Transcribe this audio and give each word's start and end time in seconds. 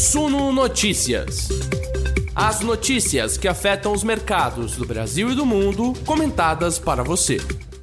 Suno 0.00 0.50
Notícias. 0.50 1.50
As 2.34 2.62
notícias 2.62 3.36
que 3.36 3.46
afetam 3.46 3.92
os 3.92 4.02
mercados 4.02 4.74
do 4.74 4.86
Brasil 4.86 5.30
e 5.30 5.34
do 5.34 5.44
mundo, 5.44 5.92
comentadas 6.06 6.78
para 6.78 7.02
você. 7.02 7.36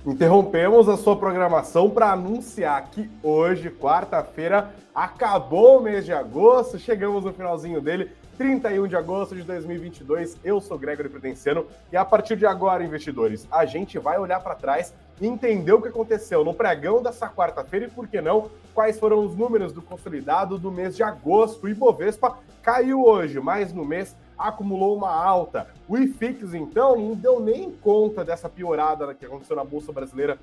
Interrompemos 0.03 0.89
a 0.89 0.97
sua 0.97 1.15
programação 1.15 1.91
para 1.91 2.11
anunciar 2.11 2.89
que 2.89 3.07
hoje, 3.21 3.69
quarta-feira, 3.69 4.73
acabou 4.95 5.77
o 5.77 5.83
mês 5.83 6.05
de 6.05 6.11
agosto, 6.11 6.79
chegamos 6.79 7.23
no 7.23 7.31
finalzinho 7.31 7.79
dele, 7.79 8.09
31 8.35 8.87
de 8.87 8.95
agosto 8.95 9.35
de 9.35 9.43
2022. 9.43 10.37
Eu 10.43 10.59
sou 10.59 10.75
Gregory 10.79 11.09
Prudenciano 11.09 11.67
e 11.93 11.97
a 11.97 12.03
partir 12.03 12.35
de 12.35 12.47
agora, 12.47 12.83
investidores, 12.83 13.47
a 13.51 13.63
gente 13.63 13.99
vai 13.99 14.17
olhar 14.17 14.39
para 14.39 14.55
trás 14.55 14.91
entender 15.21 15.71
o 15.71 15.81
que 15.81 15.87
aconteceu 15.87 16.43
no 16.43 16.53
pregão 16.53 17.01
dessa 17.01 17.27
quarta-feira 17.27 17.85
e, 17.85 17.89
por 17.89 18.07
que 18.07 18.21
não, 18.21 18.49
quais 18.73 18.99
foram 18.99 19.25
os 19.25 19.35
números 19.35 19.73
do 19.73 19.81
consolidado 19.81 20.59
do 20.59 20.71
mês 20.71 20.95
de 20.95 21.03
agosto. 21.03 21.65
O 21.65 21.69
Ibovespa 21.69 22.37
caiu 22.61 23.03
hoje, 23.03 23.39
mas 23.39 23.73
no 23.73 23.83
mês 23.83 24.15
acumulou 24.37 24.95
uma 24.95 25.11
alta. 25.11 25.67
O 25.87 25.97
IFIX, 25.97 26.53
então, 26.53 26.95
não 26.95 27.15
deu 27.15 27.39
nem 27.39 27.71
conta 27.71 28.23
dessa 28.23 28.47
piorada 28.47 29.13
que 29.13 29.25
aconteceu 29.25 29.55
na 29.55 29.63
Bolsa 29.63 29.91
Brasileira 29.91 30.37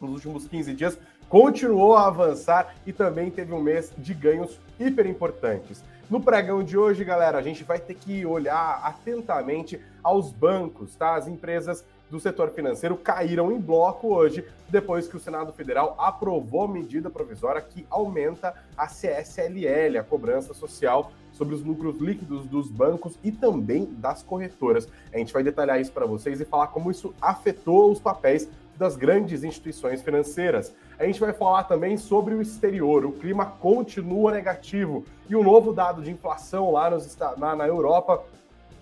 nos 0.00 0.12
últimos 0.12 0.48
15 0.48 0.74
dias, 0.74 0.98
continuou 1.28 1.94
a 1.94 2.06
avançar 2.06 2.74
e 2.86 2.92
também 2.92 3.30
teve 3.30 3.52
um 3.52 3.60
mês 3.60 3.92
de 3.96 4.14
ganhos 4.14 4.58
hiper 4.78 5.06
importantes. 5.06 5.84
No 6.10 6.20
pregão 6.20 6.64
de 6.64 6.76
hoje, 6.76 7.04
galera, 7.04 7.38
a 7.38 7.42
gente 7.42 7.62
vai 7.62 7.78
ter 7.78 7.94
que 7.94 8.26
olhar 8.26 8.80
atentamente 8.82 9.80
aos 10.02 10.32
bancos, 10.32 10.96
tá? 10.96 11.14
As 11.14 11.28
empresas 11.28 11.84
do 12.10 12.18
setor 12.18 12.50
financeiro 12.50 12.96
caíram 12.96 13.52
em 13.52 13.58
bloco 13.58 14.08
hoje, 14.08 14.44
depois 14.68 15.06
que 15.06 15.16
o 15.16 15.20
Senado 15.20 15.52
Federal 15.52 15.94
aprovou 15.98 16.66
medida 16.66 17.08
provisória 17.08 17.60
que 17.60 17.86
aumenta 17.88 18.54
a 18.76 18.86
CSLL, 18.86 19.98
a 19.98 20.04
cobrança 20.04 20.52
social 20.52 21.12
sobre 21.32 21.54
os 21.54 21.62
lucros 21.62 21.98
líquidos 21.98 22.44
dos 22.46 22.68
bancos 22.68 23.18
e 23.22 23.30
também 23.30 23.84
das 23.84 24.22
corretoras. 24.22 24.88
A 25.12 25.18
gente 25.18 25.32
vai 25.32 25.42
detalhar 25.42 25.80
isso 25.80 25.92
para 25.92 26.04
vocês 26.04 26.40
e 26.40 26.44
falar 26.44 26.66
como 26.66 26.90
isso 26.90 27.14
afetou 27.20 27.90
os 27.90 28.00
papéis 28.00 28.48
das 28.76 28.96
grandes 28.96 29.44
instituições 29.44 30.02
financeiras. 30.02 30.74
A 30.98 31.04
gente 31.04 31.20
vai 31.20 31.32
falar 31.32 31.64
também 31.64 31.96
sobre 31.96 32.34
o 32.34 32.42
exterior. 32.42 33.04
O 33.04 33.12
clima 33.12 33.46
continua 33.46 34.32
negativo 34.32 35.04
e 35.28 35.36
o 35.36 35.42
novo 35.42 35.72
dado 35.72 36.02
de 36.02 36.10
inflação 36.10 36.72
lá 36.72 36.90
nos, 36.90 37.16
na, 37.36 37.54
na 37.54 37.66
Europa 37.66 38.22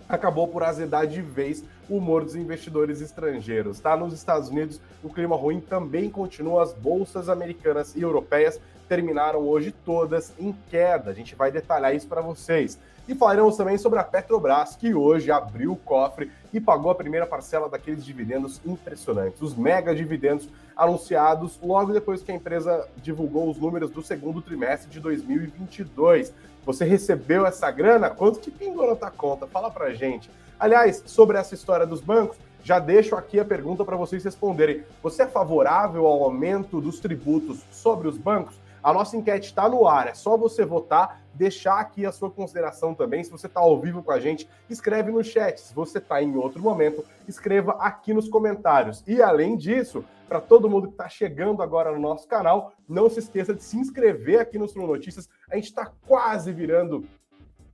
acabou 0.07 0.47
por 0.47 0.63
azedar 0.63 1.05
de 1.05 1.21
vez 1.21 1.63
humor 1.89 2.23
dos 2.23 2.35
investidores 2.35 3.01
estrangeiros. 3.01 3.79
Tá? 3.79 3.97
Nos 3.97 4.13
Estados 4.13 4.49
Unidos, 4.49 4.79
o 5.03 5.09
clima 5.09 5.35
ruim 5.35 5.59
também 5.59 6.09
continua. 6.09 6.63
As 6.63 6.73
bolsas 6.73 7.29
americanas 7.29 7.95
e 7.95 8.01
europeias 8.01 8.59
terminaram 8.87 9.39
hoje 9.39 9.71
todas 9.71 10.33
em 10.39 10.53
queda. 10.69 11.11
A 11.11 11.13
gente 11.13 11.35
vai 11.35 11.51
detalhar 11.51 11.95
isso 11.95 12.07
para 12.07 12.21
vocês. 12.21 12.79
E 13.07 13.15
falaremos 13.15 13.57
também 13.57 13.75
sobre 13.75 13.97
a 13.97 14.03
Petrobras, 14.03 14.75
que 14.75 14.93
hoje 14.93 15.31
abriu 15.31 15.71
o 15.71 15.75
cofre 15.75 16.31
e 16.53 16.59
pagou 16.59 16.91
a 16.91 16.95
primeira 16.95 17.25
parcela 17.25 17.67
daqueles 17.67 18.05
dividendos 18.05 18.61
impressionantes, 18.63 19.41
os 19.41 19.55
mega 19.55 19.95
dividendos 19.95 20.47
anunciados 20.77 21.59
logo 21.61 21.91
depois 21.91 22.21
que 22.21 22.31
a 22.31 22.35
empresa 22.35 22.87
divulgou 22.97 23.49
os 23.49 23.57
números 23.57 23.89
do 23.89 24.03
segundo 24.03 24.43
trimestre 24.43 24.91
de 24.91 24.99
2022. 24.99 26.31
Você 26.65 26.85
recebeu 26.85 27.47
essa 27.47 27.71
grana? 27.71 28.11
Quanto 28.11 28.39
que 28.39 28.51
pingou 28.51 28.87
na 28.87 28.95
tua 28.95 29.09
conta? 29.09 29.47
Fala 29.47 29.71
pra 29.71 29.91
gente. 29.91 30.29
Aliás, 30.59 31.01
sobre 31.05 31.37
essa 31.37 31.55
história 31.55 31.87
dos 31.87 32.01
bancos, 32.01 32.37
já 32.61 32.79
deixo 32.79 33.15
aqui 33.15 33.39
a 33.39 33.45
pergunta 33.45 33.85
para 33.85 33.95
vocês 33.95 34.25
responderem. 34.25 34.83
Você 35.01 35.23
é 35.23 35.27
favorável 35.27 36.05
ao 36.05 36.21
aumento 36.21 36.81
dos 36.81 36.99
tributos 36.99 37.63
sobre 37.71 38.09
os 38.09 38.17
bancos? 38.17 38.59
A 38.83 38.91
nossa 38.91 39.15
enquete 39.15 39.47
está 39.47 39.69
no 39.69 39.87
ar, 39.87 40.07
é 40.07 40.13
só 40.13 40.35
você 40.35 40.65
votar, 40.65 41.21
deixar 41.33 41.79
aqui 41.79 42.05
a 42.05 42.11
sua 42.11 42.29
consideração 42.29 42.93
também. 42.93 43.23
Se 43.23 43.31
você 43.31 43.47
está 43.47 43.61
ao 43.61 43.79
vivo 43.79 44.03
com 44.03 44.11
a 44.11 44.19
gente, 44.19 44.49
escreve 44.69 45.11
no 45.11 45.23
chat. 45.23 45.61
Se 45.61 45.73
você 45.73 45.97
está 45.97 46.21
em 46.21 46.35
outro 46.35 46.61
momento, 46.61 47.05
escreva 47.25 47.77
aqui 47.79 48.13
nos 48.13 48.27
comentários. 48.27 49.01
E 49.07 49.21
além 49.21 49.55
disso, 49.55 50.03
para 50.27 50.41
todo 50.41 50.69
mundo 50.69 50.87
que 50.87 50.93
está 50.93 51.07
chegando 51.07 51.61
agora 51.61 51.91
no 51.93 51.99
nosso 51.99 52.27
canal, 52.27 52.73
não 52.87 53.09
se 53.09 53.19
esqueça 53.19 53.53
de 53.53 53.63
se 53.63 53.77
inscrever 53.77 54.41
aqui 54.41 54.57
no 54.57 54.67
Sul 54.67 54.85
Notícias. 54.85 55.29
A 55.49 55.55
gente 55.55 55.65
está 55.65 55.89
quase 56.05 56.51
virando 56.51 57.05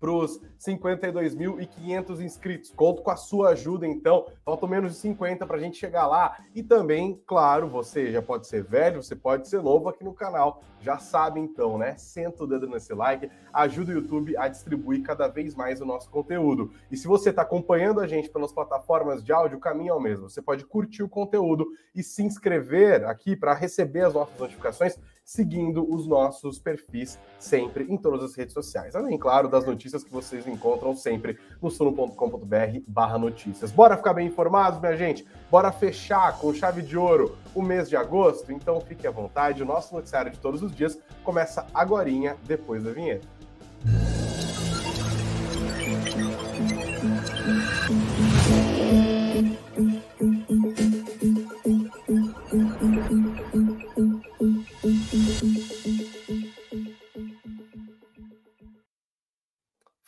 para 0.05 0.11
os 0.11 0.39
52.500 0.59 2.21
inscritos. 2.21 2.71
Conto 2.75 3.01
com 3.01 3.09
a 3.09 3.15
sua 3.15 3.49
ajuda, 3.49 3.87
então. 3.87 4.27
Faltam 4.45 4.69
menos 4.69 4.93
de 4.93 4.99
50 4.99 5.47
para 5.47 5.57
a 5.57 5.59
gente 5.59 5.77
chegar 5.77 6.05
lá. 6.05 6.37
E 6.53 6.61
também, 6.61 7.19
claro, 7.25 7.67
você 7.67 8.11
já 8.11 8.21
pode 8.21 8.45
ser 8.45 8.63
velho, 8.63 9.01
você 9.01 9.15
pode 9.15 9.47
ser 9.47 9.63
novo 9.63 9.89
aqui 9.89 10.03
no 10.03 10.13
canal. 10.13 10.61
Já 10.79 10.99
sabe, 10.99 11.39
então, 11.39 11.79
né? 11.79 11.97
Senta 11.97 12.43
o 12.43 12.47
dedo 12.47 12.67
nesse 12.67 12.93
like, 12.93 13.31
ajuda 13.51 13.91
o 13.91 13.95
YouTube 13.95 14.37
a 14.37 14.47
distribuir 14.47 15.01
cada 15.01 15.27
vez 15.27 15.55
mais 15.55 15.81
o 15.81 15.85
nosso 15.85 16.07
conteúdo. 16.11 16.71
E 16.91 16.97
se 16.97 17.07
você 17.07 17.31
está 17.31 17.41
acompanhando 17.41 17.99
a 17.99 18.05
gente 18.05 18.29
pelas 18.29 18.53
plataformas 18.53 19.23
de 19.23 19.33
áudio, 19.33 19.57
o 19.57 19.61
caminho 19.61 19.89
é 19.89 19.95
o 19.95 19.99
mesmo. 19.99 20.29
Você 20.29 20.39
pode 20.39 20.63
curtir 20.65 21.01
o 21.01 21.09
conteúdo 21.09 21.65
e 21.95 22.03
se 22.03 22.21
inscrever 22.21 23.05
aqui 23.05 23.35
para 23.35 23.55
receber 23.55 24.01
as 24.01 24.13
nossas 24.13 24.39
notificações 24.39 24.99
seguindo 25.25 25.91
os 25.91 26.07
nossos 26.07 26.59
perfis 26.59 27.19
sempre 27.39 27.85
em 27.85 27.97
todas 27.97 28.23
as 28.23 28.35
redes 28.35 28.53
sociais. 28.53 28.95
Além, 28.95 29.17
claro, 29.17 29.49
das 29.49 29.65
notícias 29.65 30.03
que 30.03 30.11
vocês 30.11 30.47
encontram 30.47 30.95
sempre 30.95 31.39
no 31.59 31.71
suno.com.br 31.71 32.79
barra 32.87 33.17
notícias. 33.17 33.71
Bora 33.71 33.97
ficar 33.97 34.13
bem 34.13 34.27
informados, 34.27 34.79
minha 34.79 34.95
gente? 34.95 35.25
Bora 35.49 35.71
fechar 35.71 36.37
com 36.37 36.53
chave 36.53 36.83
de 36.83 36.95
ouro 36.95 37.35
o 37.55 37.61
mês 37.61 37.89
de 37.89 37.97
agosto? 37.97 38.51
Então 38.51 38.79
fique 38.79 39.07
à 39.07 39.11
vontade, 39.11 39.63
o 39.63 39.65
nosso 39.65 39.95
noticiário 39.95 40.31
de 40.31 40.37
todos 40.37 40.61
os 40.61 40.73
dias 40.73 40.99
começa 41.23 41.65
agorinha, 41.73 42.37
depois 42.45 42.83
da 42.83 42.91
vinheta. 42.91 43.27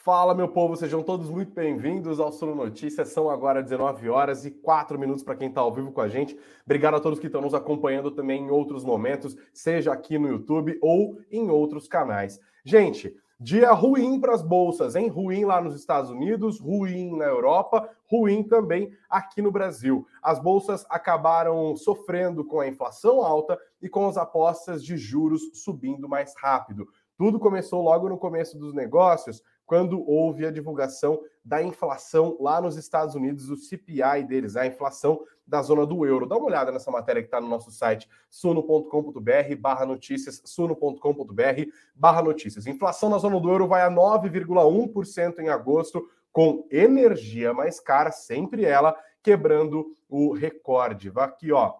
Fala, 0.08 0.34
meu 0.34 0.48
povo, 0.48 0.74
sejam 0.78 1.04
todos 1.04 1.30
muito 1.30 1.54
bem-vindos 1.54 2.18
ao 2.18 2.32
Suno 2.32 2.56
Notícias. 2.56 3.10
São 3.10 3.30
agora 3.30 3.62
19 3.62 4.08
horas 4.08 4.46
e 4.46 4.52
4 4.52 4.98
minutos 4.98 5.22
para 5.22 5.36
quem 5.36 5.50
está 5.50 5.60
ao 5.60 5.74
vivo 5.74 5.92
com 5.92 6.00
a 6.00 6.08
gente. 6.08 6.40
Obrigado 6.64 6.96
a 6.96 7.00
todos 7.02 7.20
que 7.20 7.26
estão 7.26 7.42
nos 7.42 7.54
acompanhando 7.54 8.10
também 8.10 8.44
em 8.44 8.50
outros 8.50 8.86
momentos, 8.86 9.36
seja 9.54 9.92
aqui 9.92 10.18
no 10.18 10.30
YouTube 10.30 10.80
ou 10.82 11.20
em 11.30 11.50
outros 11.50 11.90
canais. 11.90 12.40
Gente, 12.64 13.18
dia 13.38 13.74
ruim 13.74 14.18
para 14.18 14.34
as 14.34 14.42
bolsas, 14.42 14.96
hein? 14.96 15.10
Ruim 15.10 15.44
lá 15.44 15.60
nos 15.60 15.76
Estados 15.76 16.10
Unidos, 16.10 16.58
ruim 16.58 17.18
na 17.18 17.26
Europa, 17.26 17.90
ruim 18.10 18.44
também 18.44 18.90
aqui 19.10 19.42
no 19.42 19.52
Brasil. 19.52 20.08
As 20.24 20.40
bolsas 20.40 20.86
acabaram 20.90 21.76
sofrendo 21.76 22.46
com 22.46 22.62
a 22.62 22.68
inflação 22.70 23.22
alta 23.22 23.60
e 23.82 23.90
com 23.90 24.08
as 24.08 24.16
apostas 24.16 24.82
de 24.82 24.96
juros 24.96 25.50
subindo 25.54 26.08
mais 26.08 26.34
rápido. 26.38 26.88
Tudo 27.18 27.40
começou 27.40 27.82
logo 27.82 28.08
no 28.08 28.18
começo 28.18 28.60
dos 28.60 28.76
negócios, 28.76 29.42
quando 29.68 30.02
houve 30.10 30.46
a 30.46 30.52
divulgação 30.52 31.22
da 31.44 31.62
inflação 31.62 32.38
lá 32.40 32.62
nos 32.62 32.78
Estados 32.78 33.16
Unidos, 33.16 33.50
o 33.50 33.58
CPI 33.58 34.24
deles, 34.26 34.56
a 34.56 34.66
inflação 34.66 35.22
da 35.46 35.62
zona 35.62 35.86
do 35.86 36.06
euro. 36.06 36.26
Dá 36.26 36.38
uma 36.38 36.48
olhada 36.48 36.72
nessa 36.72 36.90
matéria 36.90 37.22
que 37.22 37.28
está 37.28 37.40
no 37.40 37.50
nosso 37.50 37.70
site, 37.70 38.10
suno.com.br 38.30 39.56
barra 39.60 39.86
notícias, 39.86 40.42
suno.com.br 40.46 41.72
barra 41.94 42.22
notícias. 42.22 42.66
Inflação 42.66 43.10
na 43.10 43.18
zona 43.18 43.40
do 43.40 43.50
euro 43.50 43.68
vai 43.68 43.82
a 43.82 43.92
9,1% 43.92 45.40
em 45.40 45.50
agosto, 45.50 46.10
com 46.32 46.66
energia 46.72 47.54
mais 47.54 47.80
cara, 47.80 48.12
sempre 48.12 48.64
ela, 48.64 48.96
quebrando 49.22 49.96
o 50.08 50.34
recorde. 50.34 51.10
Vai 51.10 51.26
aqui, 51.26 51.52
ó, 51.52 51.76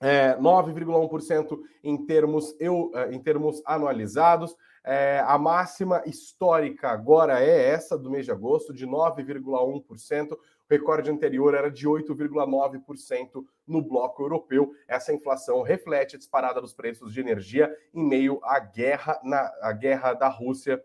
é, 0.00 0.36
9,1% 0.36 1.58
em 1.82 2.06
termos, 2.06 2.54
eu, 2.60 2.90
é, 2.94 3.12
em 3.12 3.18
termos 3.18 3.62
anualizados. 3.64 4.56
É, 4.84 5.22
a 5.26 5.36
máxima 5.36 6.02
histórica 6.06 6.88
agora 6.88 7.42
é 7.42 7.70
essa 7.70 7.98
do 7.98 8.10
mês 8.10 8.24
de 8.24 8.30
agosto, 8.30 8.72
de 8.72 8.86
9,1%. 8.86 10.32
O 10.32 10.38
recorde 10.70 11.10
anterior 11.10 11.54
era 11.54 11.70
de 11.70 11.86
8,9% 11.86 13.44
no 13.66 13.82
bloco 13.82 14.22
europeu. 14.22 14.72
Essa 14.86 15.12
inflação 15.12 15.62
reflete 15.62 16.16
a 16.16 16.18
disparada 16.18 16.60
dos 16.60 16.72
preços 16.72 17.12
de 17.12 17.20
energia 17.20 17.74
em 17.92 18.06
meio 18.06 18.40
à 18.42 18.58
guerra, 18.60 19.18
na, 19.22 19.52
à 19.62 19.72
guerra 19.72 20.14
da 20.14 20.28
Rússia 20.28 20.82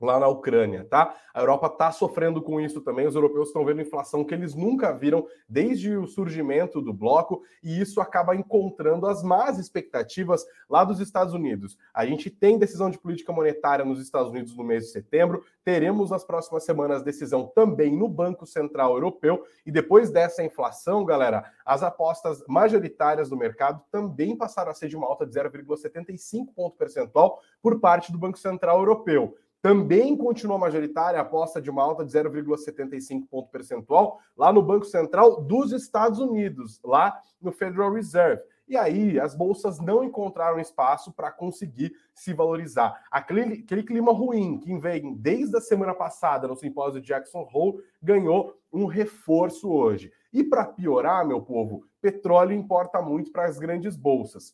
lá 0.00 0.18
na 0.18 0.28
Ucrânia, 0.28 0.84
tá? 0.84 1.14
A 1.32 1.40
Europa 1.40 1.66
está 1.66 1.90
sofrendo 1.90 2.42
com 2.42 2.60
isso 2.60 2.80
também. 2.80 3.06
Os 3.06 3.14
europeus 3.14 3.48
estão 3.48 3.64
vendo 3.64 3.80
inflação 3.80 4.24
que 4.24 4.34
eles 4.34 4.54
nunca 4.54 4.92
viram 4.92 5.26
desde 5.48 5.96
o 5.96 6.06
surgimento 6.06 6.80
do 6.80 6.92
bloco, 6.92 7.42
e 7.62 7.80
isso 7.80 8.00
acaba 8.00 8.36
encontrando 8.36 9.06
as 9.06 9.22
más 9.22 9.58
expectativas 9.58 10.44
lá 10.68 10.84
dos 10.84 11.00
Estados 11.00 11.34
Unidos. 11.34 11.76
A 11.92 12.06
gente 12.06 12.30
tem 12.30 12.58
decisão 12.58 12.90
de 12.90 12.98
política 12.98 13.32
monetária 13.32 13.84
nos 13.84 14.00
Estados 14.00 14.30
Unidos 14.30 14.56
no 14.56 14.64
mês 14.64 14.84
de 14.84 14.90
setembro, 14.90 15.44
teremos 15.64 16.10
nas 16.10 16.24
próximas 16.24 16.64
semanas 16.64 17.02
decisão 17.02 17.50
também 17.54 17.96
no 17.96 18.08
Banco 18.08 18.46
Central 18.46 18.92
Europeu, 18.92 19.44
e 19.64 19.72
depois 19.72 20.10
dessa 20.10 20.42
inflação, 20.42 21.04
galera, 21.04 21.50
as 21.64 21.82
apostas 21.82 22.44
majoritárias 22.48 23.28
do 23.28 23.36
mercado 23.36 23.82
também 23.90 24.36
passaram 24.36 24.70
a 24.70 24.74
ser 24.74 24.88
de 24.88 24.96
uma 24.96 25.06
alta 25.06 25.26
de 25.26 25.32
0,75 25.32 26.54
ponto 26.54 26.76
percentual 26.76 27.40
por 27.62 27.80
parte 27.80 28.12
do 28.12 28.18
Banco 28.18 28.38
Central 28.38 28.78
Europeu. 28.78 29.36
Também 29.64 30.14
continua 30.14 30.58
majoritária 30.58 31.18
a 31.18 31.22
aposta 31.22 31.58
de 31.58 31.70
uma 31.70 31.82
alta 31.82 32.04
de 32.04 32.12
0,75 32.12 33.26
ponto 33.30 33.48
percentual 33.48 34.20
lá 34.36 34.52
no 34.52 34.62
Banco 34.62 34.84
Central 34.84 35.40
dos 35.40 35.72
Estados 35.72 36.18
Unidos, 36.18 36.78
lá 36.84 37.18
no 37.40 37.50
Federal 37.50 37.90
Reserve. 37.90 38.42
E 38.68 38.76
aí 38.76 39.18
as 39.18 39.34
bolsas 39.34 39.80
não 39.80 40.04
encontraram 40.04 40.60
espaço 40.60 41.14
para 41.14 41.32
conseguir 41.32 41.94
se 42.12 42.34
valorizar. 42.34 43.06
Aquele, 43.10 43.62
aquele, 43.64 43.82
clima 43.82 44.12
ruim 44.12 44.60
que 44.60 44.78
vem 44.78 45.14
desde 45.14 45.56
a 45.56 45.62
semana 45.62 45.94
passada 45.94 46.46
no 46.46 46.56
simpósio 46.56 47.00
de 47.00 47.06
Jackson 47.06 47.48
Hole 47.50 47.82
ganhou 48.02 48.54
um 48.70 48.84
reforço 48.84 49.72
hoje. 49.72 50.12
E 50.30 50.44
para 50.44 50.66
piorar, 50.66 51.26
meu 51.26 51.40
povo, 51.40 51.86
petróleo 52.02 52.52
importa 52.52 53.00
muito 53.00 53.32
para 53.32 53.46
as 53.46 53.58
grandes 53.58 53.96
bolsas. 53.96 54.52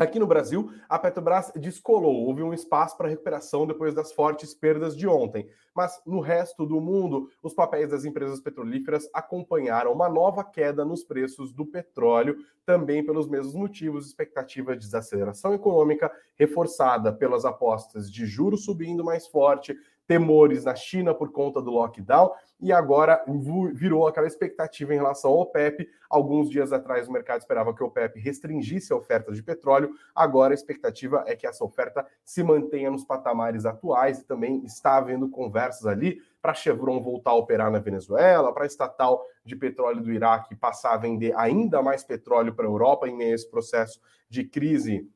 Aqui 0.00 0.18
no 0.18 0.26
Brasil, 0.26 0.72
a 0.88 0.98
Petrobras 0.98 1.52
descolou, 1.54 2.26
houve 2.26 2.42
um 2.42 2.54
espaço 2.54 2.96
para 2.96 3.06
recuperação 3.06 3.66
depois 3.66 3.92
das 3.92 4.10
fortes 4.10 4.54
perdas 4.54 4.96
de 4.96 5.06
ontem. 5.06 5.46
Mas 5.76 6.00
no 6.06 6.20
resto 6.20 6.64
do 6.64 6.80
mundo, 6.80 7.28
os 7.42 7.52
papéis 7.52 7.90
das 7.90 8.06
empresas 8.06 8.40
petrolíferas 8.40 9.10
acompanharam 9.12 9.92
uma 9.92 10.08
nova 10.08 10.42
queda 10.42 10.86
nos 10.86 11.04
preços 11.04 11.52
do 11.52 11.66
petróleo, 11.66 12.38
também 12.64 13.04
pelos 13.04 13.28
mesmos 13.28 13.54
motivos, 13.54 14.06
expectativa 14.06 14.74
de 14.74 14.86
desaceleração 14.86 15.52
econômica 15.52 16.10
reforçada 16.34 17.12
pelas 17.12 17.44
apostas 17.44 18.10
de 18.10 18.24
juros 18.24 18.64
subindo 18.64 19.04
mais 19.04 19.26
forte, 19.26 19.76
temores 20.10 20.64
na 20.64 20.74
China 20.74 21.14
por 21.14 21.30
conta 21.30 21.62
do 21.62 21.70
lockdown 21.70 22.32
e 22.60 22.72
agora 22.72 23.24
virou 23.72 24.08
aquela 24.08 24.26
expectativa 24.26 24.92
em 24.92 24.96
relação 24.96 25.30
ao 25.30 25.38
OPEP. 25.38 25.88
Alguns 26.10 26.50
dias 26.50 26.72
atrás 26.72 27.06
o 27.06 27.12
mercado 27.12 27.38
esperava 27.38 27.72
que 27.72 27.80
o 27.80 27.86
OPEP 27.86 28.18
restringisse 28.18 28.92
a 28.92 28.96
oferta 28.96 29.30
de 29.30 29.40
petróleo, 29.40 29.92
agora 30.12 30.52
a 30.52 30.56
expectativa 30.56 31.22
é 31.28 31.36
que 31.36 31.46
essa 31.46 31.64
oferta 31.64 32.04
se 32.24 32.42
mantenha 32.42 32.90
nos 32.90 33.04
patamares 33.04 33.64
atuais 33.64 34.18
e 34.18 34.24
também 34.24 34.64
está 34.64 34.96
havendo 34.96 35.28
conversas 35.28 35.86
ali 35.86 36.20
para 36.42 36.50
a 36.50 36.54
Chevron 36.54 37.00
voltar 37.00 37.30
a 37.30 37.36
operar 37.36 37.70
na 37.70 37.78
Venezuela, 37.78 38.52
para 38.52 38.64
a 38.64 38.66
estatal 38.66 39.24
de 39.44 39.54
petróleo 39.54 40.02
do 40.02 40.10
Iraque 40.10 40.56
passar 40.56 40.94
a 40.94 40.96
vender 40.96 41.32
ainda 41.36 41.80
mais 41.82 42.02
petróleo 42.02 42.52
para 42.52 42.66
a 42.66 42.68
Europa 42.68 43.08
em 43.08 43.16
meio 43.16 43.30
a 43.30 43.34
esse 43.36 43.48
processo 43.48 44.00
de 44.28 44.42
crise 44.42 45.08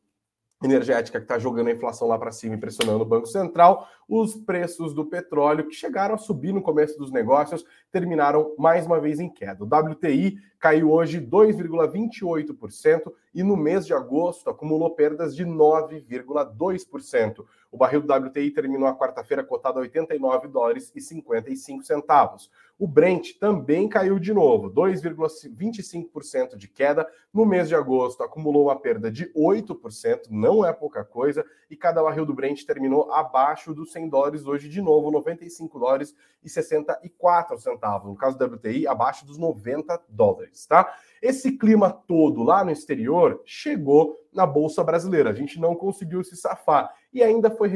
energética 0.64 1.18
que 1.18 1.24
está 1.24 1.38
jogando 1.38 1.68
a 1.68 1.72
inflação 1.72 2.08
lá 2.08 2.18
para 2.18 2.32
cima 2.32 2.54
e 2.54 2.58
pressionando 2.58 3.02
o 3.02 3.06
Banco 3.06 3.26
Central, 3.26 3.88
os 4.08 4.36
preços 4.36 4.94
do 4.94 5.04
petróleo, 5.04 5.66
que 5.66 5.74
chegaram 5.74 6.14
a 6.14 6.18
subir 6.18 6.52
no 6.52 6.62
começo 6.62 6.96
dos 6.98 7.10
negócios, 7.10 7.64
terminaram 7.90 8.54
mais 8.58 8.86
uma 8.86 9.00
vez 9.00 9.18
em 9.20 9.28
queda. 9.28 9.64
O 9.64 9.66
WTI 9.66 10.38
caiu 10.58 10.90
hoje 10.90 11.20
2,28% 11.20 13.12
e 13.34 13.42
no 13.42 13.56
mês 13.56 13.86
de 13.86 13.92
agosto 13.92 14.48
acumulou 14.48 14.94
perdas 14.94 15.36
de 15.36 15.44
9,2%. 15.44 17.44
O 17.70 17.76
barril 17.76 18.00
do 18.00 18.12
WTI 18.12 18.50
terminou 18.50 18.88
a 18.88 18.96
quarta-feira 18.96 19.44
cotado 19.44 19.78
a 19.78 19.82
89 19.82 20.48
dólares 20.48 20.90
e 20.94 21.00
55 21.00 21.82
centavos. 21.82 22.50
O 22.78 22.88
Brent 22.88 23.38
também 23.38 23.88
caiu 23.88 24.18
de 24.18 24.32
novo, 24.32 24.70
2,25% 24.70 26.56
de 26.56 26.66
queda. 26.66 27.06
No 27.32 27.44
mês 27.44 27.68
de 27.68 27.74
agosto 27.74 28.22
acumulou 28.22 28.64
uma 28.64 28.78
perda 28.78 29.10
de 29.10 29.30
8%, 29.34 30.28
não 30.30 30.64
é 30.64 30.72
pouca 30.72 31.04
coisa, 31.04 31.44
e 31.68 31.76
cada 31.76 32.02
barril 32.02 32.24
do 32.24 32.34
Brent 32.34 32.64
terminou 32.64 33.12
abaixo 33.12 33.74
dos 33.74 33.92
100 33.94 34.08
dólares 34.08 34.46
hoje 34.46 34.68
de 34.68 34.82
novo, 34.82 35.10
95 35.10 35.78
dólares 35.78 36.14
e 36.42 36.50
64 36.50 37.58
centavos. 37.58 38.10
No 38.10 38.16
caso 38.16 38.36
do 38.36 38.44
WTI, 38.44 38.86
abaixo 38.86 39.24
dos 39.24 39.38
90 39.38 40.02
dólares, 40.08 40.66
tá? 40.66 40.94
Esse 41.22 41.52
clima 41.56 41.90
todo 41.90 42.42
lá 42.42 42.62
no 42.62 42.70
exterior 42.70 43.40
chegou 43.46 44.18
na 44.32 44.44
Bolsa 44.44 44.84
Brasileira. 44.84 45.30
A 45.30 45.34
gente 45.34 45.58
não 45.58 45.74
conseguiu 45.74 46.22
se 46.22 46.36
safar. 46.36 46.92
E 47.12 47.22
ainda 47.22 47.50
foi 47.50 47.68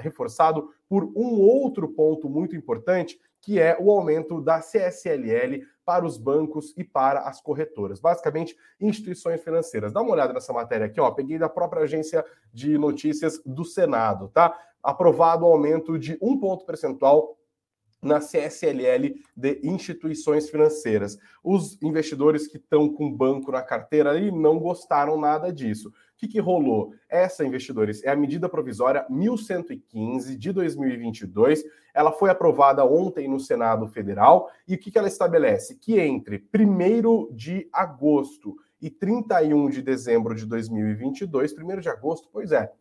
reforçado 0.00 0.72
por 0.88 1.04
um 1.04 1.40
outro 1.40 1.88
ponto 1.88 2.28
muito 2.28 2.56
importante, 2.56 3.20
que 3.40 3.60
é 3.60 3.76
o 3.78 3.90
aumento 3.90 4.40
da 4.40 4.60
CSLL 4.60 5.64
para 5.84 6.04
os 6.04 6.18
bancos 6.18 6.74
e 6.76 6.82
para 6.82 7.20
as 7.20 7.40
corretoras. 7.40 8.00
Basicamente, 8.00 8.56
instituições 8.80 9.42
financeiras. 9.42 9.92
Dá 9.92 10.02
uma 10.02 10.12
olhada 10.12 10.32
nessa 10.32 10.52
matéria 10.52 10.86
aqui, 10.86 11.00
ó. 11.00 11.10
Peguei 11.12 11.38
da 11.38 11.48
própria 11.48 11.82
agência 11.84 12.24
de 12.52 12.76
notícias 12.76 13.40
do 13.46 13.64
Senado, 13.64 14.28
tá? 14.28 14.58
Aprovado 14.88 15.44
o 15.44 15.52
aumento 15.52 15.98
de 15.98 16.16
um 16.22 16.38
ponto 16.38 16.64
percentual 16.64 17.36
na 18.02 18.20
CSLL 18.20 19.20
de 19.36 19.60
instituições 19.62 20.48
financeiras. 20.48 21.18
Os 21.44 21.76
investidores 21.82 22.46
que 22.46 22.56
estão 22.56 22.88
com 22.88 23.12
banco 23.12 23.52
na 23.52 23.60
carteira 23.60 24.08
ali 24.08 24.32
não 24.32 24.58
gostaram 24.58 25.20
nada 25.20 25.52
disso. 25.52 25.90
O 25.90 25.92
que, 26.16 26.26
que 26.26 26.40
rolou? 26.40 26.94
Essa, 27.06 27.44
investidores, 27.44 28.02
é 28.02 28.08
a 28.08 28.16
medida 28.16 28.48
provisória 28.48 29.04
1115 29.10 30.38
de 30.38 30.52
2022. 30.52 31.62
Ela 31.92 32.10
foi 32.10 32.30
aprovada 32.30 32.82
ontem 32.82 33.28
no 33.28 33.38
Senado 33.38 33.86
Federal. 33.88 34.50
E 34.66 34.74
o 34.74 34.78
que, 34.78 34.90
que 34.90 34.96
ela 34.96 35.06
estabelece? 35.06 35.76
Que 35.76 36.00
entre 36.00 36.48
1 36.54 37.34
de 37.34 37.68
agosto 37.70 38.56
e 38.80 38.88
31 38.88 39.68
de 39.68 39.82
dezembro 39.82 40.34
de 40.34 40.46
2022, 40.46 41.52
1 41.52 41.80
de 41.80 41.90
agosto, 41.90 42.30
pois 42.32 42.52
é, 42.52 42.72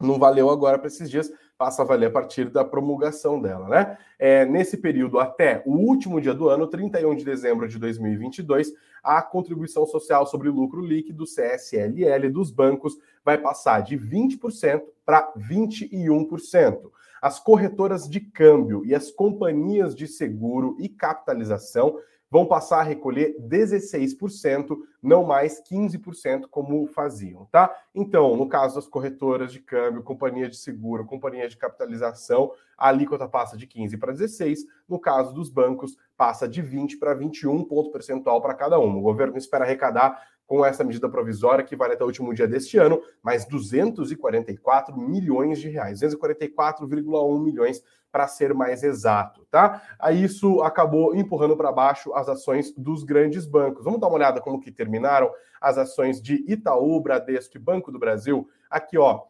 não 0.00 0.18
valeu 0.18 0.48
agora 0.50 0.78
para 0.78 0.88
esses 0.88 1.10
dias, 1.10 1.30
passa 1.58 1.82
a 1.82 1.84
valer 1.84 2.06
a 2.06 2.10
partir 2.10 2.48
da 2.48 2.64
promulgação 2.64 3.40
dela, 3.40 3.68
né? 3.68 3.98
É, 4.18 4.46
nesse 4.46 4.78
período 4.78 5.18
até 5.18 5.62
o 5.66 5.72
último 5.72 6.20
dia 6.20 6.32
do 6.32 6.48
ano, 6.48 6.66
31 6.66 7.14
de 7.14 7.24
dezembro 7.24 7.68
de 7.68 7.78
2022, 7.78 8.72
a 9.02 9.20
contribuição 9.20 9.86
social 9.86 10.26
sobre 10.26 10.48
lucro 10.48 10.80
líquido, 10.80 11.24
CSLL, 11.24 12.30
dos 12.30 12.50
bancos 12.50 12.96
vai 13.24 13.36
passar 13.36 13.82
de 13.82 13.98
20% 13.98 14.82
para 15.04 15.32
21%. 15.36 16.90
As 17.20 17.38
corretoras 17.38 18.08
de 18.08 18.20
câmbio 18.20 18.82
e 18.86 18.94
as 18.94 19.10
companhias 19.10 19.94
de 19.94 20.06
seguro 20.06 20.76
e 20.78 20.88
capitalização 20.88 21.98
vão 22.30 22.46
passar 22.46 22.80
a 22.80 22.84
recolher 22.84 23.36
16%, 23.40 24.76
não 25.02 25.24
mais 25.24 25.60
15% 25.62 26.46
como 26.48 26.86
faziam, 26.86 27.46
tá? 27.50 27.74
Então, 27.94 28.36
no 28.36 28.48
caso 28.48 28.76
das 28.76 28.86
corretoras 28.86 29.52
de 29.52 29.58
câmbio, 29.58 30.02
companhia 30.02 30.48
de 30.48 30.56
seguro, 30.56 31.04
companhia 31.04 31.48
de 31.48 31.56
capitalização, 31.56 32.52
a 32.78 32.88
alíquota 32.88 33.28
passa 33.28 33.56
de 33.56 33.66
15 33.66 33.96
para 33.96 34.12
16, 34.12 34.64
no 34.88 34.98
caso 34.98 35.34
dos 35.34 35.50
bancos, 35.50 35.96
passa 36.16 36.46
de 36.46 36.62
20 36.62 36.98
para 36.98 37.14
21 37.14 37.64
ponto 37.64 37.90
percentual 37.90 38.40
para 38.40 38.54
cada 38.54 38.78
um. 38.78 38.98
O 38.98 39.02
governo 39.02 39.36
espera 39.36 39.64
arrecadar 39.64 40.22
com 40.50 40.66
essa 40.66 40.82
medida 40.82 41.08
provisória, 41.08 41.64
que 41.64 41.76
vale 41.76 41.94
até 41.94 42.02
o 42.02 42.08
último 42.08 42.34
dia 42.34 42.48
deste 42.48 42.76
ano, 42.76 43.00
mais 43.22 43.44
244 43.46 44.98
milhões 44.98 45.60
de 45.60 45.68
reais, 45.68 46.00
244,1 46.00 47.40
milhões 47.40 47.80
para 48.10 48.26
ser 48.26 48.52
mais 48.52 48.82
exato, 48.82 49.46
tá? 49.48 49.80
Aí 49.96 50.24
isso 50.24 50.60
acabou 50.62 51.14
empurrando 51.14 51.56
para 51.56 51.70
baixo 51.70 52.12
as 52.14 52.28
ações 52.28 52.74
dos 52.76 53.04
grandes 53.04 53.46
bancos. 53.46 53.84
Vamos 53.84 54.00
dar 54.00 54.08
uma 54.08 54.16
olhada 54.16 54.40
como 54.40 54.60
que 54.60 54.72
terminaram 54.72 55.30
as 55.60 55.78
ações 55.78 56.20
de 56.20 56.44
Itaú, 56.48 57.00
Bradesco 57.00 57.56
e 57.56 57.60
Banco 57.60 57.92
do 57.92 58.00
Brasil. 58.00 58.48
Aqui, 58.68 58.98
ó, 58.98 59.22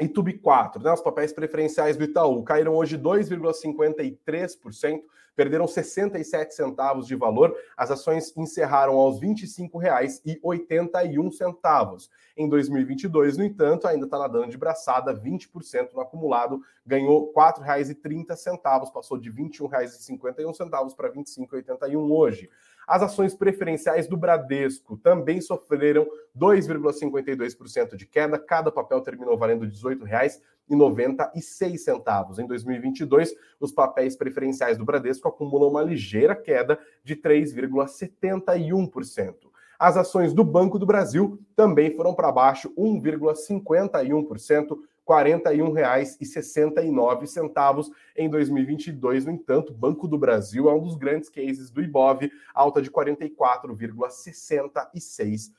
Itube 0.00 0.38
4, 0.38 0.82
né, 0.82 0.92
os 0.92 1.00
papéis 1.00 1.32
preferenciais 1.32 1.96
do 1.96 2.02
Itaú 2.02 2.42
caíram 2.42 2.74
hoje 2.74 2.98
2,53%, 2.98 5.00
perderam 5.36 5.68
67 5.68 6.52
centavos 6.52 7.06
de 7.06 7.14
valor. 7.14 7.56
As 7.76 7.92
ações 7.92 8.36
encerraram 8.36 8.94
aos 8.94 9.20
R$ 9.20 9.28
25,81. 9.28 12.08
Em 12.36 12.48
2022, 12.48 13.36
no 13.36 13.44
entanto, 13.44 13.86
ainda 13.86 14.06
está 14.06 14.18
nadando 14.18 14.50
de 14.50 14.58
braçada, 14.58 15.14
20% 15.14 15.92
no 15.94 16.00
acumulado, 16.00 16.60
ganhou 16.84 17.26
R$ 17.26 17.32
4,30, 17.32 18.90
passou 18.92 19.16
de 19.16 19.30
R$ 19.30 19.44
21,51 19.44 20.96
para 20.96 21.06
R$ 21.08 21.14
25,81 21.14 22.10
hoje. 22.10 22.50
As 22.86 23.02
ações 23.02 23.34
preferenciais 23.34 24.06
do 24.06 24.16
Bradesco 24.16 24.96
também 24.96 25.40
sofreram 25.40 26.06
2,52% 26.38 27.96
de 27.96 28.06
queda. 28.06 28.38
Cada 28.38 28.70
papel 28.70 29.00
terminou 29.00 29.36
valendo 29.38 29.64
R$ 29.64 29.70
18,96. 29.70 32.38
Em 32.38 32.46
2022, 32.46 33.34
os 33.58 33.72
papéis 33.72 34.14
preferenciais 34.16 34.78
do 34.78 34.84
Bradesco 34.84 35.28
acumulam 35.28 35.70
uma 35.70 35.82
ligeira 35.82 36.36
queda 36.36 36.78
de 37.02 37.16
3,71%. 37.16 39.53
As 39.78 39.96
ações 39.96 40.32
do 40.32 40.42
Banco 40.44 40.76
do 40.78 40.86
Brasil 40.86 41.40
também 41.56 41.94
foram 41.94 42.14
para 42.14 42.32
baixo, 42.32 42.72
1,51%, 42.76 44.70
R$ 44.70 44.76
41,69 45.06 47.90
em 48.16 48.28
2022. 48.28 49.26
No 49.26 49.32
entanto, 49.32 49.70
o 49.70 49.76
Banco 49.76 50.08
do 50.08 50.18
Brasil 50.18 50.68
é 50.70 50.74
um 50.74 50.80
dos 50.80 50.96
grandes 50.96 51.28
cases 51.28 51.70
do 51.70 51.82
Ibov, 51.82 52.30
alta 52.54 52.80
de 52.80 52.90
44,66%. 52.90 55.50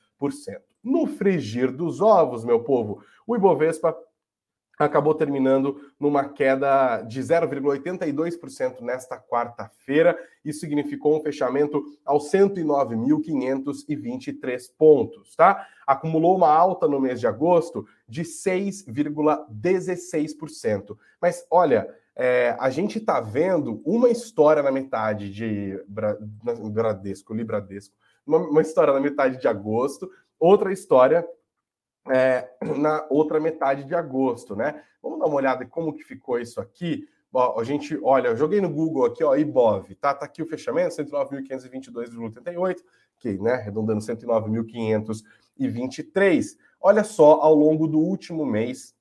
No 0.82 1.06
frigir 1.06 1.70
dos 1.70 2.00
ovos, 2.00 2.44
meu 2.44 2.58
povo, 2.60 3.04
o 3.26 3.36
Ibovespa 3.36 3.94
acabou 4.84 5.14
terminando 5.14 5.80
numa 5.98 6.28
queda 6.28 7.00
de 7.02 7.20
0,82% 7.20 8.80
nesta 8.80 9.18
quarta-feira. 9.18 10.16
Isso 10.44 10.60
significou 10.60 11.16
um 11.16 11.22
fechamento 11.22 11.82
aos 12.04 12.30
109.523 12.30 14.70
pontos, 14.76 15.34
tá? 15.34 15.66
Acumulou 15.86 16.36
uma 16.36 16.50
alta 16.50 16.86
no 16.86 17.00
mês 17.00 17.18
de 17.20 17.26
agosto 17.26 17.86
de 18.08 18.22
6,16%. 18.22 20.96
Mas 21.20 21.44
olha, 21.50 21.92
é, 22.14 22.56
a 22.58 22.70
gente 22.70 22.98
está 22.98 23.20
vendo 23.20 23.82
uma 23.84 24.08
história 24.08 24.62
na 24.62 24.72
metade 24.72 25.30
de 25.30 25.78
Bradesco, 25.86 27.34
Libradesco, 27.34 27.94
uma, 28.26 28.38
uma 28.38 28.62
história 28.62 28.92
na 28.92 29.00
metade 29.00 29.38
de 29.38 29.46
agosto, 29.46 30.10
outra 30.38 30.72
história 30.72 31.26
é, 32.08 32.48
na 32.78 33.06
outra 33.10 33.38
metade 33.40 33.84
de 33.84 33.94
agosto, 33.94 34.56
né? 34.56 34.82
Vamos 35.02 35.18
dar 35.18 35.26
uma 35.26 35.36
olhada 35.36 35.64
em 35.64 35.68
como 35.68 35.92
que 35.92 36.02
ficou 36.02 36.38
isso 36.38 36.58
aqui. 36.60 37.06
Ó, 37.32 37.60
a 37.60 37.64
gente, 37.64 37.98
olha, 38.02 38.28
eu 38.28 38.36
joguei 38.36 38.60
no 38.60 38.70
Google 38.70 39.04
aqui, 39.04 39.22
ó, 39.22 39.36
Ibov, 39.36 39.94
tá? 39.96 40.14
Tá 40.14 40.24
aqui 40.24 40.42
o 40.42 40.46
fechamento, 40.46 40.96
109.522,88, 40.96 42.78
que, 43.18 43.36
né, 43.38 43.52
arredondando 43.54 44.00
109.523. 44.00 46.56
Olha 46.80 47.04
só, 47.04 47.40
ao 47.40 47.54
longo 47.54 47.86
do 47.86 47.98
último 47.98 48.46
mês, 48.46 48.96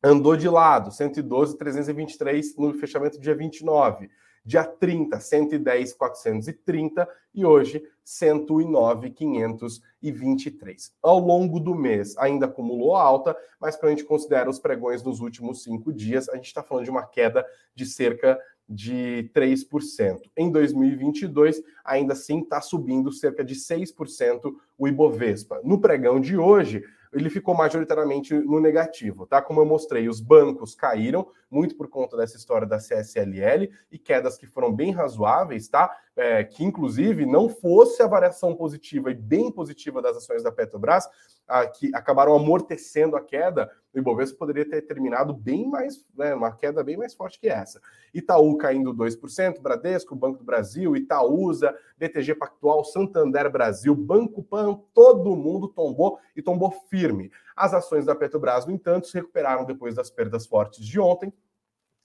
Andou 0.00 0.36
de 0.36 0.48
lado, 0.48 0.92
112,323 0.92 2.56
no 2.56 2.72
fechamento 2.74 3.20
dia 3.20 3.34
29. 3.34 4.08
Dia 4.44 4.64
30, 4.64 5.20
110,430 5.20 7.08
e 7.34 7.44
hoje 7.44 7.82
109,523. 8.04 10.92
Ao 11.02 11.18
longo 11.18 11.58
do 11.60 11.74
mês 11.74 12.16
ainda 12.18 12.46
acumulou 12.46 12.94
alta, 12.96 13.36
mas 13.60 13.76
quando 13.76 13.92
a 13.92 13.94
gente 13.94 14.04
considera 14.04 14.50
os 14.50 14.60
pregões 14.60 15.02
nos 15.02 15.20
últimos 15.20 15.62
cinco 15.62 15.92
dias, 15.92 16.28
a 16.28 16.34
gente 16.36 16.46
está 16.46 16.62
falando 16.62 16.84
de 16.84 16.90
uma 16.90 17.06
queda 17.06 17.46
de 17.74 17.86
cerca 17.86 18.38
de 18.68 19.30
3%. 19.34 20.30
Em 20.36 20.50
2022, 20.50 21.62
ainda 21.84 22.12
assim 22.12 22.40
está 22.40 22.60
subindo 22.60 23.10
cerca 23.12 23.44
de 23.44 23.54
6% 23.54 24.52
o 24.78 24.88
Ibovespa. 24.88 25.60
No 25.62 25.80
pregão 25.80 26.20
de 26.20 26.36
hoje, 26.36 26.82
ele 27.12 27.28
ficou 27.28 27.54
majoritariamente 27.54 28.34
no 28.34 28.60
negativo, 28.60 29.26
tá? 29.26 29.42
Como 29.42 29.60
eu 29.60 29.66
mostrei, 29.66 30.08
os 30.08 30.20
bancos 30.20 30.74
caíram 30.74 31.28
muito 31.50 31.76
por 31.76 31.88
conta 31.88 32.16
dessa 32.16 32.36
história 32.36 32.66
da 32.66 32.78
CSLL 32.78 33.70
e 33.90 33.98
quedas 33.98 34.38
que 34.38 34.46
foram 34.46 34.72
bem 34.72 34.90
razoáveis, 34.90 35.68
tá? 35.68 35.94
É, 36.16 36.42
que 36.42 36.64
inclusive 36.64 37.26
não 37.26 37.48
fosse 37.48 38.02
a 38.02 38.06
variação 38.06 38.54
positiva 38.54 39.10
e 39.10 39.14
bem 39.14 39.50
positiva 39.50 40.00
das 40.00 40.16
ações 40.16 40.42
da 40.42 40.50
Petrobras, 40.50 41.06
a, 41.52 41.66
que 41.66 41.94
acabaram 41.94 42.34
amortecendo 42.34 43.14
a 43.14 43.20
queda, 43.20 43.70
o 43.94 43.98
Ibovespa 43.98 44.38
poderia 44.38 44.66
ter 44.66 44.80
terminado 44.82 45.34
bem 45.34 45.68
mais, 45.68 46.02
né, 46.16 46.34
uma 46.34 46.50
queda 46.50 46.82
bem 46.82 46.96
mais 46.96 47.14
forte 47.14 47.38
que 47.38 47.46
essa. 47.46 47.78
Itaú 48.14 48.56
caindo 48.56 48.94
2%, 48.94 49.60
Bradesco, 49.60 50.16
Banco 50.16 50.38
do 50.38 50.44
Brasil, 50.44 50.96
Itaúsa, 50.96 51.76
BTG 51.98 52.34
Pactual, 52.36 52.84
Santander 52.84 53.50
Brasil, 53.50 53.94
Banco 53.94 54.42
Pan, 54.42 54.80
todo 54.94 55.36
mundo 55.36 55.68
tombou 55.68 56.18
e 56.34 56.40
tombou 56.40 56.70
firme. 56.88 57.30
As 57.54 57.74
ações 57.74 58.06
da 58.06 58.14
Petrobras, 58.14 58.64
no 58.64 58.72
entanto, 58.72 59.06
se 59.06 59.14
recuperaram 59.14 59.66
depois 59.66 59.94
das 59.94 60.10
perdas 60.10 60.46
fortes 60.46 60.82
de 60.82 60.98
ontem, 60.98 61.30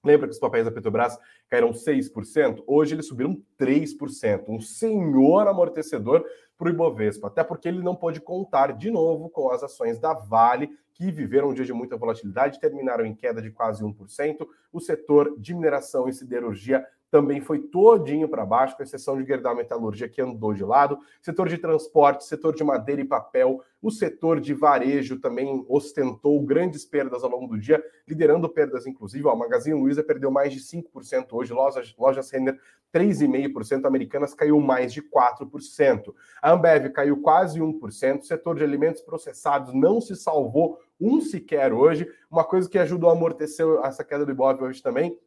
Lembra 0.08 0.26
que 0.26 0.34
os 0.34 0.40
papéis 0.40 0.64
da 0.64 0.72
Petrobras 0.72 1.20
caíram 1.50 1.72
6%? 1.72 2.64
Hoje 2.66 2.96
eles 2.96 3.08
subiram 3.08 3.44
3%. 3.60 4.46
Um 4.48 4.62
senhor 4.62 5.46
amortecedor 5.50 6.26
para 6.58 6.70
o 6.70 6.72
Ibovespa, 6.72 7.28
até 7.28 7.44
porque 7.44 7.68
ele 7.68 7.84
não 7.84 7.94
pode 7.94 8.22
contar 8.22 8.72
de 8.72 8.90
novo 8.90 9.30
com 9.30 9.52
as 9.52 9.62
ações 9.62 10.00
da 10.00 10.14
Vale, 10.14 10.70
que 10.94 11.12
viveram 11.12 11.50
um 11.50 11.54
dia 11.54 11.66
de 11.66 11.74
muita 11.74 11.98
volatilidade, 11.98 12.60
terminaram 12.60 13.06
em 13.06 13.14
queda 13.14 13.42
de 13.42 13.52
quase 13.52 13.84
1%. 13.84 14.48
O 14.72 14.80
setor 14.80 15.36
de 15.38 15.54
mineração 15.54 16.08
e 16.08 16.14
siderurgia 16.14 16.88
também 17.10 17.40
foi 17.40 17.60
todinho 17.60 18.28
para 18.28 18.46
baixo, 18.46 18.76
com 18.76 18.84
exceção 18.84 19.18
de 19.18 19.26
Gerdau 19.26 19.56
Metalurgia, 19.56 20.10
que 20.10 20.22
andou 20.22 20.54
de 20.54 20.64
lado. 20.64 21.00
Setor 21.22 21.48
de 21.48 21.58
transporte, 21.58 22.26
setor 22.26 22.54
de 22.54 22.64
madeira 22.64 23.02
e 23.02 23.06
papel, 23.06 23.62
o 23.82 23.90
setor 23.90 24.42
de 24.42 24.54
varejo 24.54 25.20
também 25.20 25.66
ostentou 25.70 26.42
grandes 26.44 26.84
perdas 26.84 27.24
ao 27.24 27.30
longo 27.30 27.48
do 27.48 27.60
dia, 27.60 27.82
liderando 28.08 28.50
perdas, 28.50 28.86
inclusive. 28.86 29.28
a 29.30 29.36
Magazine 29.36 29.80
Luiza 29.80 30.04
perdeu 30.04 30.30
mais 30.30 30.52
de 30.52 30.60
5% 30.60 31.28
hoje, 31.32 31.54
lojas, 31.54 31.96
lojas 31.98 32.30
Renner 32.32 32.60
3,5%, 32.94 33.86
Americanas 33.86 34.34
caiu 34.34 34.60
mais 34.60 34.92
de 34.92 35.02
4%. 35.02 36.14
A 36.42 36.52
Ambev 36.52 36.90
caiu 36.90 37.22
quase 37.22 37.60
1%, 37.60 38.20
o 38.20 38.24
setor 38.24 38.58
de 38.58 38.64
alimentos 38.64 39.02
processados 39.02 39.74
não 39.74 40.02
se 40.02 40.16
salvou 40.16 40.80
um 41.00 41.22
sequer 41.22 41.72
hoje. 41.72 42.10
Uma 42.30 42.44
coisa 42.44 42.70
que 42.70 42.80
ajudou 42.80 43.10
a 43.10 43.14
amortecer 43.14 43.66
essa 43.84 44.04
queda 44.04 44.26
do 44.26 44.32
Ibov 44.32 44.62
hoje 44.64 44.82
também 44.82 45.18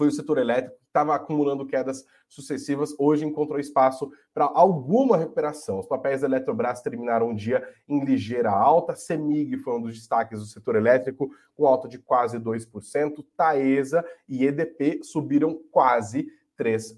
foi 0.00 0.08
o 0.08 0.12
setor 0.12 0.38
elétrico, 0.38 0.78
que 0.78 0.86
estava 0.86 1.14
acumulando 1.14 1.66
quedas 1.66 2.06
sucessivas, 2.26 2.94
hoje 2.98 3.26
encontrou 3.26 3.60
espaço 3.60 4.10
para 4.32 4.46
alguma 4.46 5.18
recuperação. 5.18 5.78
Os 5.78 5.86
papéis 5.86 6.22
da 6.22 6.26
Eletrobras 6.26 6.80
terminaram 6.80 7.28
o 7.28 7.36
dia 7.36 7.62
em 7.86 8.02
ligeira 8.02 8.50
alta, 8.50 8.96
Semig 8.96 9.58
foi 9.58 9.76
um 9.76 9.82
dos 9.82 9.94
destaques 9.94 10.40
do 10.40 10.46
setor 10.46 10.76
elétrico, 10.76 11.30
com 11.54 11.66
alta 11.66 11.86
de 11.86 11.98
quase 11.98 12.38
2%, 12.38 13.22
Taesa 13.36 14.02
e 14.26 14.46
EDP 14.46 15.00
subiram 15.02 15.60
quase 15.70 16.32
3%. 16.58 16.96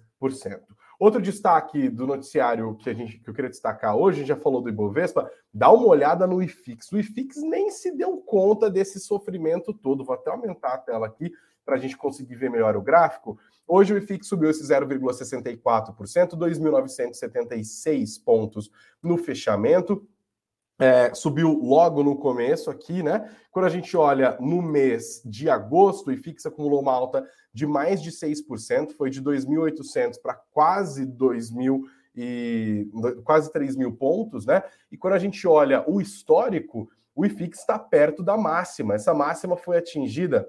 Outro 0.97 1.21
destaque 1.21 1.89
do 1.89 2.07
noticiário 2.07 2.77
que, 2.77 2.89
a 2.89 2.95
gente, 2.95 3.19
que 3.19 3.29
eu 3.29 3.35
queria 3.35 3.51
destacar 3.51 3.97
hoje, 3.97 4.19
a 4.19 4.21
gente 4.21 4.29
já 4.29 4.37
falou 4.37 4.63
do 4.63 4.69
Ibovespa, 4.69 5.29
dá 5.53 5.73
uma 5.73 5.89
olhada 5.89 6.25
no 6.25 6.41
IFIX. 6.41 6.93
O 6.93 6.99
IFIX 7.01 7.43
nem 7.43 7.69
se 7.69 7.91
deu 7.91 8.19
conta 8.19 8.71
desse 8.71 9.01
sofrimento 9.01 9.75
todo. 9.75 10.05
Vou 10.05 10.15
até 10.15 10.31
aumentar 10.31 10.75
a 10.75 10.79
tela 10.79 11.09
aqui 11.09 11.33
para 11.65 11.77
a 11.77 11.79
gente 11.79 11.97
conseguir 11.97 12.37
ver 12.37 12.51
melhor 12.51 12.77
o 12.77 12.83
gráfico. 12.83 13.39
Hoje 13.67 13.95
o 13.95 13.97
IFIX 13.97 14.27
subiu 14.27 14.51
esse 14.51 14.63
0,64%, 14.63 16.37
2.976 16.37 18.23
pontos 18.25 18.71
no 19.03 19.17
fechamento. 19.17 20.07
É, 20.79 21.15
subiu 21.15 21.53
logo 21.63 22.03
no 22.03 22.17
começo 22.17 22.71
aqui, 22.71 23.03
né? 23.03 23.31
Quando 23.53 23.67
a 23.67 23.69
gente 23.69 23.97
olha 23.97 24.37
no 24.41 24.61
mês 24.61 25.23
de 25.25 25.49
agosto, 25.49 26.09
o 26.09 26.13
IFIX 26.13 26.47
acumulou 26.47 26.81
uma 26.81 26.93
alta 26.93 27.25
de 27.53 27.67
mais 27.67 28.03
de 28.03 28.11
6%, 28.11 28.93
foi 28.97 29.09
de 29.09 29.23
2.800 29.23 30.21
para 30.21 30.35
quase 30.35 31.07
2.000 31.07 31.83
e 32.15 32.89
quase 33.25 33.51
3 33.53 33.77
mil 33.77 33.93
pontos, 33.93 34.45
né? 34.45 34.63
E 34.91 34.97
quando 34.97 35.15
a 35.15 35.19
gente 35.19 35.47
olha 35.47 35.89
o 35.89 36.01
histórico, 36.01 36.91
o 37.15 37.25
IFIX 37.25 37.59
está 37.59 37.79
perto 37.79 38.23
da 38.23 38.37
máxima. 38.37 38.95
Essa 38.95 39.15
máxima 39.15 39.57
foi 39.57 39.79
atingida 39.79 40.49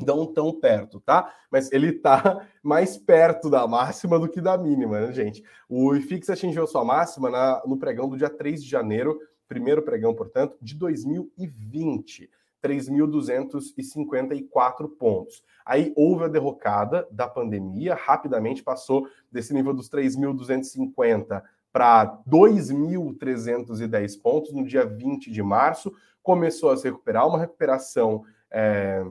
não 0.00 0.24
tão 0.26 0.52
perto, 0.52 1.00
tá? 1.00 1.34
Mas 1.50 1.72
ele 1.72 1.88
está 1.90 2.46
mais 2.62 2.96
perto 2.96 3.50
da 3.50 3.66
máxima 3.66 4.16
do 4.18 4.28
que 4.28 4.40
da 4.40 4.56
mínima, 4.56 5.00
né, 5.00 5.12
gente? 5.12 5.44
O 5.68 5.94
IFIX 5.94 6.30
atingiu 6.30 6.66
sua 6.66 6.82
máxima 6.84 7.28
na, 7.30 7.62
no 7.66 7.76
pregão 7.76 8.08
do 8.08 8.16
dia 8.16 8.30
3 8.30 8.62
de 8.62 8.70
janeiro, 8.70 9.18
primeiro 9.46 9.82
pregão, 9.82 10.14
portanto, 10.14 10.56
de 10.60 10.74
2020. 10.74 12.30
3.254 12.62 14.88
pontos. 14.96 15.42
Aí 15.66 15.92
houve 15.96 16.24
a 16.24 16.28
derrocada 16.28 17.08
da 17.10 17.26
pandemia, 17.26 17.96
rapidamente 17.96 18.62
passou 18.62 19.08
desse 19.32 19.52
nível 19.52 19.74
dos 19.74 19.90
3.250 19.90 21.42
para 21.72 22.22
2.310 22.28 24.20
pontos 24.20 24.52
no 24.52 24.64
dia 24.64 24.86
20 24.86 25.32
de 25.32 25.42
março, 25.42 25.92
começou 26.22 26.70
a 26.70 26.76
se 26.76 26.84
recuperar, 26.84 27.26
uma 27.26 27.40
recuperação 27.40 28.22
é, 28.48 29.04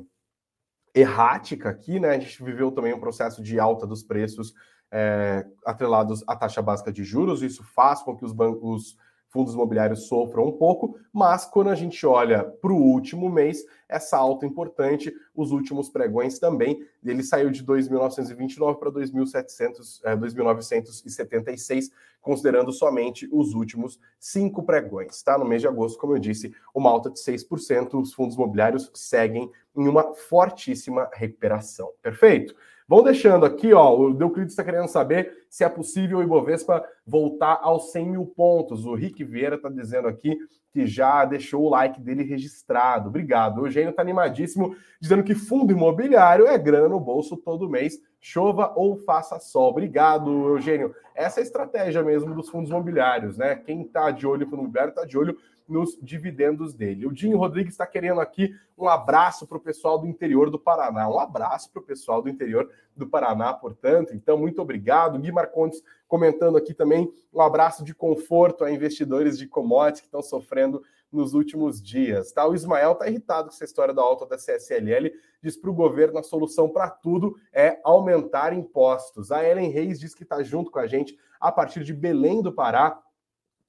errática 0.93 1.69
aqui, 1.69 1.99
né? 1.99 2.09
A 2.09 2.19
gente 2.19 2.43
viveu 2.43 2.71
também 2.71 2.93
um 2.93 2.99
processo 2.99 3.41
de 3.41 3.59
alta 3.59 3.87
dos 3.87 4.03
preços 4.03 4.53
é, 4.91 5.45
atrelados 5.65 6.23
à 6.27 6.35
taxa 6.35 6.61
básica 6.61 6.91
de 6.91 7.03
juros, 7.03 7.41
isso 7.41 7.63
faz 7.63 8.01
com 8.01 8.15
que 8.15 8.25
os 8.25 8.33
bancos 8.33 8.97
fundos 9.31 9.53
imobiliários 9.53 10.07
sofram 10.07 10.45
um 10.45 10.51
pouco, 10.51 10.99
mas 11.11 11.45
quando 11.45 11.69
a 11.69 11.75
gente 11.75 12.05
olha 12.05 12.43
para 12.43 12.73
o 12.73 12.83
último 12.83 13.29
mês, 13.29 13.65
essa 13.87 14.17
alta 14.17 14.45
importante, 14.45 15.13
os 15.33 15.51
últimos 15.51 15.89
pregões 15.89 16.37
também, 16.37 16.85
ele 17.03 17.23
saiu 17.23 17.49
de 17.49 17.63
2.929 17.63 18.77
para 18.77 18.91
2.700, 18.91 20.01
é, 20.03 20.17
2.976, 20.17 21.85
considerando 22.21 22.73
somente 22.73 23.27
os 23.31 23.53
últimos 23.53 23.97
cinco 24.19 24.63
pregões, 24.63 25.23
tá? 25.23 25.37
No 25.37 25.45
mês 25.45 25.61
de 25.61 25.67
agosto, 25.67 25.97
como 25.97 26.13
eu 26.13 26.19
disse, 26.19 26.53
uma 26.75 26.89
alta 26.89 27.09
de 27.09 27.19
6%, 27.19 28.01
os 28.01 28.13
fundos 28.13 28.35
imobiliários 28.35 28.91
seguem 28.93 29.49
em 29.75 29.87
uma 29.87 30.13
fortíssima 30.13 31.09
recuperação. 31.13 31.89
Perfeito? 32.01 32.55
Vão 32.87 33.01
deixando 33.01 33.45
aqui, 33.45 33.73
ó. 33.73 33.97
O 33.97 34.13
Deuclides 34.13 34.51
está 34.51 34.65
querendo 34.65 34.89
saber 34.89 35.45
se 35.49 35.63
é 35.63 35.69
possível 35.69 36.17
o 36.17 36.23
Ibovespa 36.23 36.83
voltar 37.07 37.59
aos 37.61 37.91
100 37.93 38.09
mil 38.09 38.25
pontos. 38.25 38.85
O 38.85 38.93
Rick 38.93 39.23
Vieira 39.23 39.55
está 39.55 39.69
dizendo 39.69 40.09
aqui 40.09 40.37
que 40.73 40.85
já 40.85 41.23
deixou 41.23 41.63
o 41.63 41.69
like 41.69 42.01
dele 42.01 42.23
registrado. 42.23 43.07
Obrigado. 43.07 43.61
O 43.61 43.67
Eugênio 43.67 43.91
está 43.91 44.01
animadíssimo, 44.01 44.75
dizendo 44.99 45.23
que 45.23 45.35
fundo 45.35 45.71
imobiliário 45.71 46.47
é 46.47 46.57
grana 46.57 46.89
no 46.89 46.99
bolso 46.99 47.37
todo 47.37 47.69
mês, 47.69 47.97
chova 48.19 48.73
ou 48.75 48.97
faça 48.97 49.39
sol. 49.39 49.69
Obrigado, 49.69 50.49
Eugênio. 50.49 50.93
Essa 51.15 51.39
é 51.39 51.43
a 51.43 51.45
estratégia 51.45 52.03
mesmo 52.03 52.33
dos 52.35 52.49
fundos 52.49 52.69
imobiliários, 52.69 53.37
né? 53.37 53.55
Quem 53.55 53.83
está 53.83 54.11
de 54.11 54.27
olho 54.27 54.45
no 54.45 54.53
imobiliário 54.53 54.89
está 54.89 55.05
de 55.05 55.17
olho 55.17 55.37
nos 55.71 55.97
dividendos 56.01 56.73
dele. 56.73 57.07
O 57.07 57.13
Dinho 57.13 57.37
Rodrigues 57.37 57.73
está 57.73 57.87
querendo 57.87 58.19
aqui 58.19 58.53
um 58.77 58.89
abraço 58.89 59.47
para 59.47 59.57
o 59.57 59.61
pessoal 59.61 59.97
do 59.97 60.05
interior 60.05 60.49
do 60.49 60.59
Paraná. 60.59 61.09
Um 61.09 61.19
abraço 61.19 61.71
para 61.71 61.81
o 61.81 61.85
pessoal 61.85 62.21
do 62.21 62.29
interior 62.29 62.69
do 62.95 63.07
Paraná, 63.07 63.53
portanto. 63.53 64.13
Então, 64.13 64.37
muito 64.37 64.61
obrigado. 64.61 65.17
Gui 65.17 65.31
Marcondes 65.31 65.81
comentando 66.07 66.57
aqui 66.57 66.73
também 66.73 67.09
um 67.33 67.39
abraço 67.41 67.85
de 67.85 67.95
conforto 67.95 68.65
a 68.65 68.71
investidores 68.71 69.37
de 69.37 69.47
commodities 69.47 70.01
que 70.01 70.07
estão 70.07 70.21
sofrendo 70.21 70.83
nos 71.11 71.33
últimos 71.33 71.81
dias. 71.81 72.31
Tá? 72.31 72.45
O 72.45 72.53
Ismael 72.53 72.93
está 72.93 73.07
irritado 73.07 73.47
com 73.47 73.53
essa 73.53 73.63
história 73.63 73.93
da 73.93 74.01
alta 74.01 74.25
da 74.25 74.37
CSLL, 74.37 75.11
diz 75.41 75.55
para 75.55 75.69
o 75.69 75.73
governo 75.73 76.19
a 76.19 76.23
solução 76.23 76.69
para 76.69 76.89
tudo 76.89 77.37
é 77.53 77.79
aumentar 77.83 78.53
impostos. 78.53 79.31
A 79.31 79.47
Ellen 79.47 79.69
Reis 79.69 79.99
diz 79.99 80.13
que 80.13 80.23
está 80.23 80.43
junto 80.43 80.69
com 80.69 80.79
a 80.79 80.87
gente 80.87 81.17
a 81.39 81.51
partir 81.51 81.83
de 81.83 81.93
Belém 81.93 82.41
do 82.41 82.51
Pará 82.51 83.01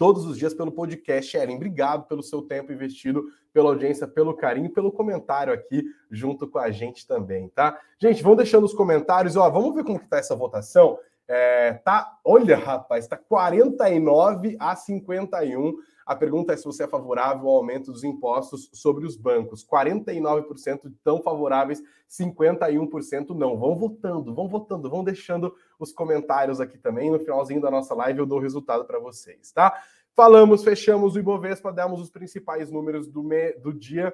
todos 0.03 0.27
os 0.27 0.37
dias 0.37 0.53
pelo 0.53 0.73
podcast. 0.73 1.37
Eren, 1.37 1.55
obrigado 1.55 2.09
pelo 2.09 2.25
seu 2.25 2.43
tempo 2.43 2.73
investido, 2.73 3.23
pela 3.53 3.69
audiência, 3.69 4.05
pelo 4.05 4.35
carinho, 4.35 4.69
pelo 4.69 4.91
comentário 4.91 5.53
aqui 5.53 5.85
junto 6.11 6.49
com 6.49 6.59
a 6.59 6.73
gente 6.73 7.07
também, 7.07 7.49
tá? 7.51 7.81
Gente, 8.01 8.21
vão 8.21 8.35
deixando 8.35 8.65
os 8.65 8.75
comentários, 8.75 9.37
ó, 9.37 9.49
vamos 9.49 9.73
ver 9.73 9.85
como 9.85 10.01
que 10.01 10.09
tá 10.09 10.19
essa 10.19 10.35
votação. 10.35 10.99
É, 11.35 11.73
tá, 11.73 12.19
olha, 12.23 12.59
rapaz, 12.59 13.09
tá 13.09 13.17
49 13.17 14.55
a 14.61 14.77
51. 14.77 15.79
A 16.05 16.15
pergunta 16.15 16.53
é 16.53 16.57
se 16.59 16.65
você 16.67 16.85
é 16.85 16.87
favorável 16.87 17.49
ao 17.49 17.57
aumento 17.57 17.91
dos 17.91 18.05
impostos 18.05 18.69
sobre 18.75 19.07
os 19.07 19.17
bancos. 19.17 19.67
49% 19.67 20.91
estão 20.91 21.23
favoráveis, 21.23 21.81
51% 22.07 23.31
não. 23.31 23.57
Vão 23.59 23.79
votando, 23.79 24.35
vão 24.35 24.47
votando, 24.47 24.91
vão 24.91 25.03
deixando 25.03 25.55
os 25.79 25.91
comentários 25.91 26.61
aqui 26.61 26.77
também. 26.77 27.11
No 27.11 27.19
finalzinho 27.19 27.63
da 27.63 27.71
nossa 27.71 27.95
live 27.95 28.19
eu 28.19 28.27
dou 28.27 28.37
o 28.37 28.43
resultado 28.43 28.85
para 28.85 28.99
vocês, 28.99 29.51
tá? 29.53 29.83
Falamos, 30.15 30.63
fechamos 30.63 31.17
o 31.17 31.19
Ibovespa, 31.19 31.73
demos 31.73 31.99
os 31.99 32.11
principais 32.11 32.71
números 32.71 33.09
do, 33.09 33.23
me, 33.23 33.55
do 33.55 33.73
dia. 33.73 34.13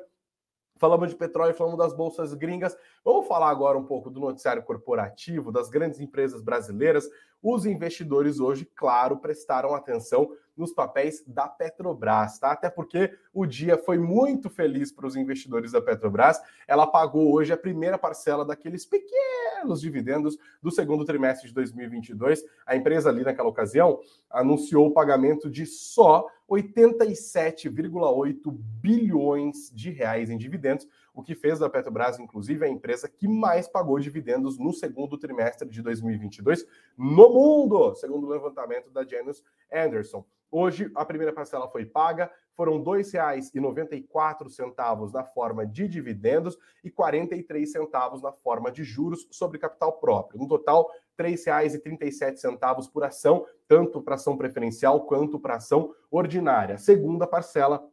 Falamos 0.78 1.10
de 1.10 1.16
petróleo, 1.16 1.54
falamos 1.54 1.78
das 1.78 1.92
bolsas 1.92 2.32
gringas. 2.34 2.76
Vamos 3.04 3.26
falar 3.26 3.50
agora 3.50 3.76
um 3.76 3.84
pouco 3.84 4.10
do 4.10 4.20
noticiário 4.20 4.62
corporativo, 4.62 5.50
das 5.50 5.68
grandes 5.68 6.00
empresas 6.00 6.40
brasileiras. 6.40 7.08
Os 7.42 7.66
investidores 7.66 8.40
hoje, 8.40 8.64
claro, 8.74 9.18
prestaram 9.18 9.74
atenção 9.74 10.30
nos 10.58 10.72
papéis 10.72 11.22
da 11.26 11.48
Petrobras, 11.48 12.38
tá? 12.38 12.50
Até 12.50 12.68
porque 12.68 13.14
o 13.32 13.46
dia 13.46 13.78
foi 13.78 13.96
muito 13.96 14.50
feliz 14.50 14.90
para 14.90 15.06
os 15.06 15.16
investidores 15.16 15.72
da 15.72 15.80
Petrobras. 15.80 16.42
Ela 16.66 16.86
pagou 16.86 17.32
hoje 17.32 17.52
a 17.52 17.56
primeira 17.56 17.96
parcela 17.96 18.44
daqueles 18.44 18.84
pequenos 18.84 19.80
dividendos 19.80 20.36
do 20.60 20.70
segundo 20.70 21.04
trimestre 21.04 21.48
de 21.48 21.54
2022. 21.54 22.44
A 22.66 22.76
empresa 22.76 23.08
ali 23.08 23.22
naquela 23.22 23.48
ocasião 23.48 24.00
anunciou 24.28 24.88
o 24.88 24.92
pagamento 24.92 25.48
de 25.48 25.64
só 25.64 26.26
87,8 26.48 28.50
bilhões 28.80 29.70
de 29.72 29.90
reais 29.90 30.30
em 30.30 30.38
dividendos, 30.38 30.88
o 31.12 31.22
que 31.22 31.34
fez 31.34 31.58
da 31.58 31.68
Petrobras, 31.68 32.18
inclusive, 32.18 32.64
a 32.64 32.68
empresa 32.68 33.06
que 33.08 33.28
mais 33.28 33.68
pagou 33.68 33.98
dividendos 33.98 34.58
no 34.58 34.72
segundo 34.72 35.18
trimestre 35.18 35.68
de 35.68 35.82
2022 35.82 36.64
no 36.96 37.28
mundo, 37.28 37.94
segundo 37.96 38.26
o 38.26 38.30
levantamento 38.30 38.88
da 38.90 39.04
Janus 39.04 39.44
Anderson. 39.70 40.24
Hoje, 40.50 40.90
a 40.94 41.04
primeira 41.04 41.30
parcela 41.32 41.68
foi 41.68 41.84
paga, 41.84 42.30
foram 42.54 42.78
R$ 42.78 42.84
2,94 42.84 45.12
na 45.12 45.22
forma 45.22 45.66
de 45.66 45.86
dividendos 45.86 46.56
e 46.82 46.88
R$ 46.88 46.94
43 46.94 47.70
centavos 47.70 48.22
na 48.22 48.32
forma 48.32 48.72
de 48.72 48.82
juros 48.82 49.28
sobre 49.30 49.58
capital 49.58 49.98
próprio. 49.98 50.40
No 50.40 50.48
total, 50.48 50.90
R$ 51.18 51.24
3,37 51.24 52.90
por 52.90 53.04
ação, 53.04 53.46
tanto 53.66 54.00
para 54.02 54.14
ação 54.14 54.34
preferencial 54.36 55.06
quanto 55.06 55.38
para 55.38 55.56
ação 55.56 55.94
ordinária. 56.10 56.76
A 56.76 56.78
segunda 56.78 57.26
parcela 57.26 57.86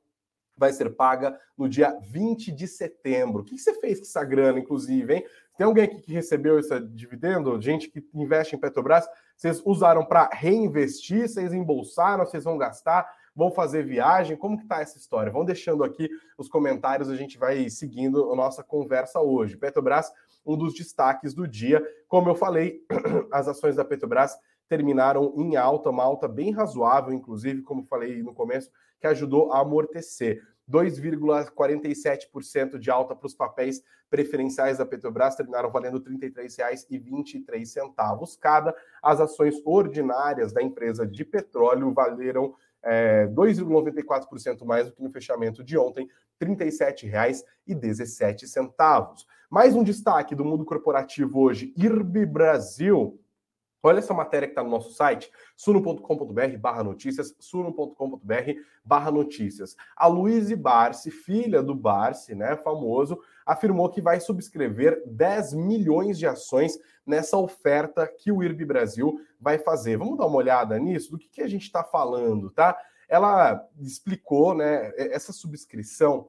vai 0.57 0.71
ser 0.71 0.95
paga 0.95 1.39
no 1.57 1.67
dia 1.67 1.97
20 2.01 2.51
de 2.51 2.67
setembro. 2.67 3.41
O 3.41 3.45
que 3.45 3.57
você 3.57 3.73
fez 3.75 3.99
com 3.99 4.05
essa 4.05 4.23
grana, 4.23 4.59
inclusive, 4.59 5.15
hein? 5.15 5.25
Tem 5.57 5.65
alguém 5.65 5.85
aqui 5.85 6.01
que 6.01 6.13
recebeu 6.13 6.59
esse 6.59 6.77
dividendo? 6.79 7.59
Gente 7.61 7.89
que 7.89 8.05
investe 8.13 8.55
em 8.55 8.59
Petrobras? 8.59 9.07
Vocês 9.35 9.61
usaram 9.65 10.05
para 10.05 10.29
reinvestir? 10.31 11.27
Vocês 11.27 11.53
embolsaram? 11.53 12.25
Vocês 12.25 12.43
vão 12.43 12.57
gastar? 12.57 13.09
Vão 13.35 13.51
fazer 13.51 13.83
viagem? 13.83 14.37
Como 14.37 14.57
que 14.57 14.65
tá 14.65 14.79
essa 14.79 14.97
história? 14.97 15.31
Vão 15.31 15.43
deixando 15.43 15.83
aqui 15.83 16.09
os 16.37 16.47
comentários, 16.47 17.09
a 17.09 17.15
gente 17.15 17.37
vai 17.37 17.69
seguindo 17.69 18.31
a 18.31 18.35
nossa 18.35 18.63
conversa 18.63 19.19
hoje. 19.19 19.57
Petrobras, 19.57 20.11
um 20.45 20.57
dos 20.57 20.73
destaques 20.73 21.33
do 21.33 21.45
dia. 21.45 21.85
Como 22.07 22.29
eu 22.29 22.35
falei, 22.35 22.81
as 23.31 23.47
ações 23.47 23.75
da 23.75 23.83
Petrobras 23.83 24.37
terminaram 24.69 25.33
em 25.35 25.57
alta, 25.57 25.89
uma 25.89 26.03
alta 26.03 26.27
bem 26.27 26.51
razoável, 26.51 27.13
inclusive, 27.13 27.61
como 27.61 27.85
falei 27.85 28.23
no 28.23 28.33
começo, 28.33 28.71
que 28.99 29.07
ajudou 29.07 29.51
a 29.51 29.59
amortecer. 29.59 30.41
2,47% 30.69 32.79
de 32.79 32.89
alta 32.89 33.13
para 33.15 33.27
os 33.27 33.33
papéis 33.33 33.83
preferenciais 34.09 34.77
da 34.77 34.85
Petrobras, 34.85 35.35
terminaram 35.35 35.69
valendo 35.71 35.97
R$ 35.97 36.03
33,23 36.17 38.37
cada. 38.39 38.73
As 39.01 39.19
ações 39.19 39.55
ordinárias 39.65 40.53
da 40.53 40.61
empresa 40.61 41.05
de 41.05 41.25
petróleo 41.25 41.93
valeram 41.93 42.55
é, 42.83 43.27
2,94% 43.27 44.63
mais 44.63 44.87
do 44.87 44.93
que 44.93 45.03
no 45.03 45.11
fechamento 45.11 45.61
de 45.63 45.77
ontem, 45.77 46.07
R$ 46.39 46.55
37,17. 46.55 49.25
Mais 49.49 49.75
um 49.75 49.83
destaque 49.83 50.35
do 50.35 50.45
mundo 50.45 50.65
corporativo 50.65 51.41
hoje, 51.41 51.73
IRB 51.77 52.25
Brasil 52.25 53.19
Olha 53.85 53.99
essa 53.99 54.15
matéria 54.15 54.47
que 54.47 54.53
está 54.53 54.63
no 54.63 54.71
nosso 54.71 54.93
site, 54.93 55.31
suno.com.br 55.55 56.57
barra 56.59 56.83
notícias, 56.83 57.35
suno.com.br 57.39 58.51
barra 58.83 59.11
notícias. 59.11 59.75
A 59.95 60.07
Luíse 60.07 60.55
Barsi, 60.55 61.11
filha 61.11 61.61
do 61.61 61.75
Barsi, 61.75 62.33
né, 62.33 62.55
famoso, 62.55 63.21
afirmou 63.45 63.87
que 63.91 64.01
vai 64.01 64.19
subscrever 64.19 65.03
10 65.05 65.53
milhões 65.53 66.17
de 66.17 66.25
ações 66.25 66.79
nessa 67.05 67.37
oferta 67.37 68.07
que 68.07 68.31
o 68.31 68.41
IRB 68.41 68.65
Brasil 68.65 69.19
vai 69.39 69.59
fazer. 69.59 69.97
Vamos 69.97 70.17
dar 70.17 70.25
uma 70.25 70.37
olhada 70.37 70.79
nisso? 70.79 71.11
Do 71.11 71.19
que, 71.19 71.29
que 71.29 71.41
a 71.43 71.47
gente 71.47 71.65
está 71.65 71.83
falando, 71.83 72.49
tá? 72.49 72.75
Ela 73.07 73.63
explicou, 73.79 74.55
né, 74.55 74.93
essa 74.97 75.31
subscrição, 75.31 76.27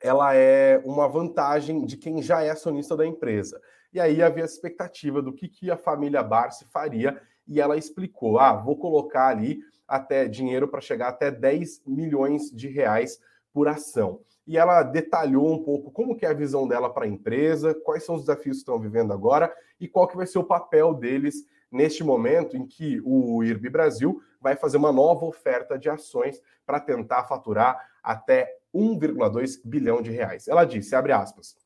ela 0.00 0.36
é 0.36 0.80
uma 0.84 1.08
vantagem 1.08 1.84
de 1.84 1.96
quem 1.96 2.22
já 2.22 2.42
é 2.42 2.50
acionista 2.50 2.96
da 2.96 3.04
empresa. 3.04 3.60
E 3.94 4.00
aí 4.00 4.20
havia 4.20 4.42
a 4.42 4.46
expectativa 4.46 5.22
do 5.22 5.32
que, 5.32 5.48
que 5.48 5.70
a 5.70 5.76
família 5.76 6.20
Barsi 6.20 6.64
faria, 6.64 7.22
e 7.46 7.60
ela 7.60 7.76
explicou: 7.76 8.40
ah, 8.40 8.52
vou 8.52 8.76
colocar 8.76 9.28
ali 9.28 9.60
até 9.86 10.26
dinheiro 10.26 10.66
para 10.66 10.80
chegar 10.80 11.08
até 11.08 11.30
10 11.30 11.82
milhões 11.86 12.50
de 12.50 12.66
reais 12.66 13.20
por 13.52 13.68
ação. 13.68 14.20
E 14.46 14.58
ela 14.58 14.82
detalhou 14.82 15.48
um 15.48 15.62
pouco 15.62 15.92
como 15.92 16.16
que 16.16 16.26
é 16.26 16.30
a 16.30 16.34
visão 16.34 16.66
dela 16.66 16.92
para 16.92 17.04
a 17.04 17.08
empresa, 17.08 17.72
quais 17.72 18.04
são 18.04 18.16
os 18.16 18.22
desafios 18.22 18.56
que 18.56 18.62
estão 18.62 18.80
vivendo 18.80 19.12
agora 19.12 19.54
e 19.80 19.86
qual 19.86 20.08
que 20.08 20.16
vai 20.16 20.26
ser 20.26 20.38
o 20.38 20.44
papel 20.44 20.92
deles 20.92 21.46
neste 21.70 22.02
momento 22.02 22.56
em 22.56 22.66
que 22.66 23.00
o 23.04 23.42
IRB 23.44 23.70
Brasil 23.70 24.20
vai 24.40 24.56
fazer 24.56 24.76
uma 24.76 24.92
nova 24.92 25.24
oferta 25.24 25.78
de 25.78 25.88
ações 25.88 26.40
para 26.66 26.80
tentar 26.80 27.24
faturar 27.24 27.80
até 28.02 28.58
1,2 28.74 29.60
bilhão 29.64 30.02
de 30.02 30.10
reais. 30.10 30.48
Ela 30.48 30.64
disse, 30.64 30.94
abre 30.94 31.12
aspas, 31.12 31.56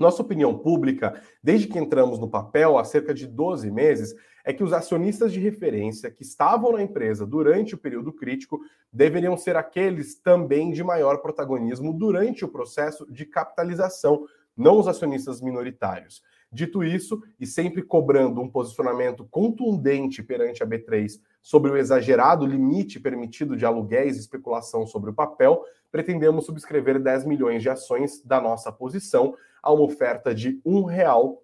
nossa 0.00 0.22
opinião 0.22 0.56
pública, 0.56 1.22
desde 1.42 1.68
que 1.68 1.78
entramos 1.78 2.18
no 2.18 2.28
papel 2.28 2.78
há 2.78 2.84
cerca 2.84 3.12
de 3.12 3.26
12 3.26 3.70
meses, 3.70 4.14
é 4.42 4.52
que 4.52 4.64
os 4.64 4.72
acionistas 4.72 5.30
de 5.32 5.38
referência 5.38 6.10
que 6.10 6.22
estavam 6.22 6.72
na 6.72 6.82
empresa 6.82 7.26
durante 7.26 7.74
o 7.74 7.78
período 7.78 8.10
crítico 8.10 8.58
deveriam 8.90 9.36
ser 9.36 9.56
aqueles 9.56 10.18
também 10.18 10.72
de 10.72 10.82
maior 10.82 11.18
protagonismo 11.18 11.92
durante 11.92 12.44
o 12.44 12.48
processo 12.48 13.06
de 13.12 13.26
capitalização 13.26 14.24
não 14.56 14.78
os 14.78 14.88
acionistas 14.88 15.40
minoritários. 15.40 16.22
Dito 16.52 16.82
isso, 16.82 17.22
e 17.38 17.46
sempre 17.46 17.80
cobrando 17.80 18.40
um 18.40 18.48
posicionamento 18.48 19.24
contundente 19.30 20.22
perante 20.22 20.62
a 20.62 20.66
B3 20.66 21.20
sobre 21.40 21.70
o 21.70 21.76
exagerado 21.76 22.44
limite 22.44 22.98
permitido 22.98 23.56
de 23.56 23.64
aluguéis 23.64 24.16
e 24.16 24.20
especulação 24.20 24.86
sobre 24.86 25.10
o 25.10 25.14
papel, 25.14 25.64
pretendemos 25.92 26.46
subscrever 26.46 27.00
10 27.00 27.24
milhões 27.24 27.62
de 27.62 27.68
ações 27.68 28.22
da 28.24 28.40
nossa 28.40 28.72
posição 28.72 29.36
a 29.62 29.72
uma 29.72 29.84
oferta 29.84 30.34
de 30.34 30.60
um 30.64 30.84
real 30.84 31.42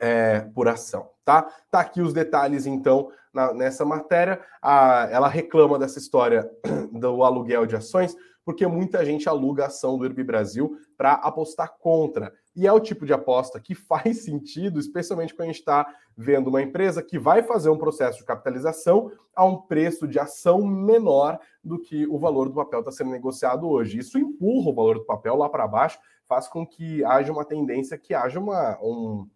é, 0.00 0.40
por 0.54 0.68
ação, 0.68 1.10
tá? 1.24 1.50
Tá 1.70 1.80
aqui 1.80 2.00
os 2.00 2.12
detalhes, 2.12 2.66
então, 2.66 3.10
na, 3.32 3.52
nessa 3.52 3.84
matéria. 3.84 4.40
A, 4.62 5.08
ela 5.10 5.28
reclama 5.28 5.78
dessa 5.78 5.98
história 5.98 6.50
do 6.92 7.22
aluguel 7.22 7.66
de 7.66 7.76
ações, 7.76 8.14
porque 8.44 8.66
muita 8.66 9.04
gente 9.04 9.28
aluga 9.28 9.64
a 9.64 9.66
ação 9.66 9.96
do 9.96 10.04
Airbnb 10.04 10.24
Brasil 10.24 10.76
para 10.96 11.12
apostar 11.14 11.76
contra. 11.78 12.32
E 12.54 12.66
é 12.66 12.72
o 12.72 12.80
tipo 12.80 13.06
de 13.06 13.12
aposta 13.12 13.60
que 13.60 13.74
faz 13.76 14.24
sentido, 14.24 14.78
especialmente 14.78 15.34
quando 15.34 15.48
a 15.48 15.52
gente 15.52 15.60
está 15.60 15.86
vendo 16.16 16.48
uma 16.48 16.60
empresa 16.60 17.02
que 17.02 17.18
vai 17.18 17.42
fazer 17.42 17.70
um 17.70 17.78
processo 17.78 18.18
de 18.18 18.24
capitalização 18.24 19.10
a 19.34 19.44
um 19.44 19.56
preço 19.56 20.06
de 20.06 20.18
ação 20.18 20.62
menor 20.62 21.38
do 21.64 21.80
que 21.80 22.06
o 22.06 22.18
valor 22.18 22.48
do 22.48 22.54
papel 22.54 22.80
está 22.80 22.90
sendo 22.90 23.10
negociado 23.10 23.68
hoje. 23.68 23.98
Isso 23.98 24.18
empurra 24.18 24.70
o 24.70 24.74
valor 24.74 24.98
do 24.98 25.06
papel 25.06 25.36
lá 25.36 25.48
para 25.48 25.68
baixo, 25.68 25.98
faz 26.30 26.46
com 26.46 26.64
que 26.64 27.04
haja 27.04 27.32
uma 27.32 27.44
tendência 27.44 27.98
que 27.98 28.14
haja 28.14 28.38
uma, 28.38 28.78
um, 28.80 29.28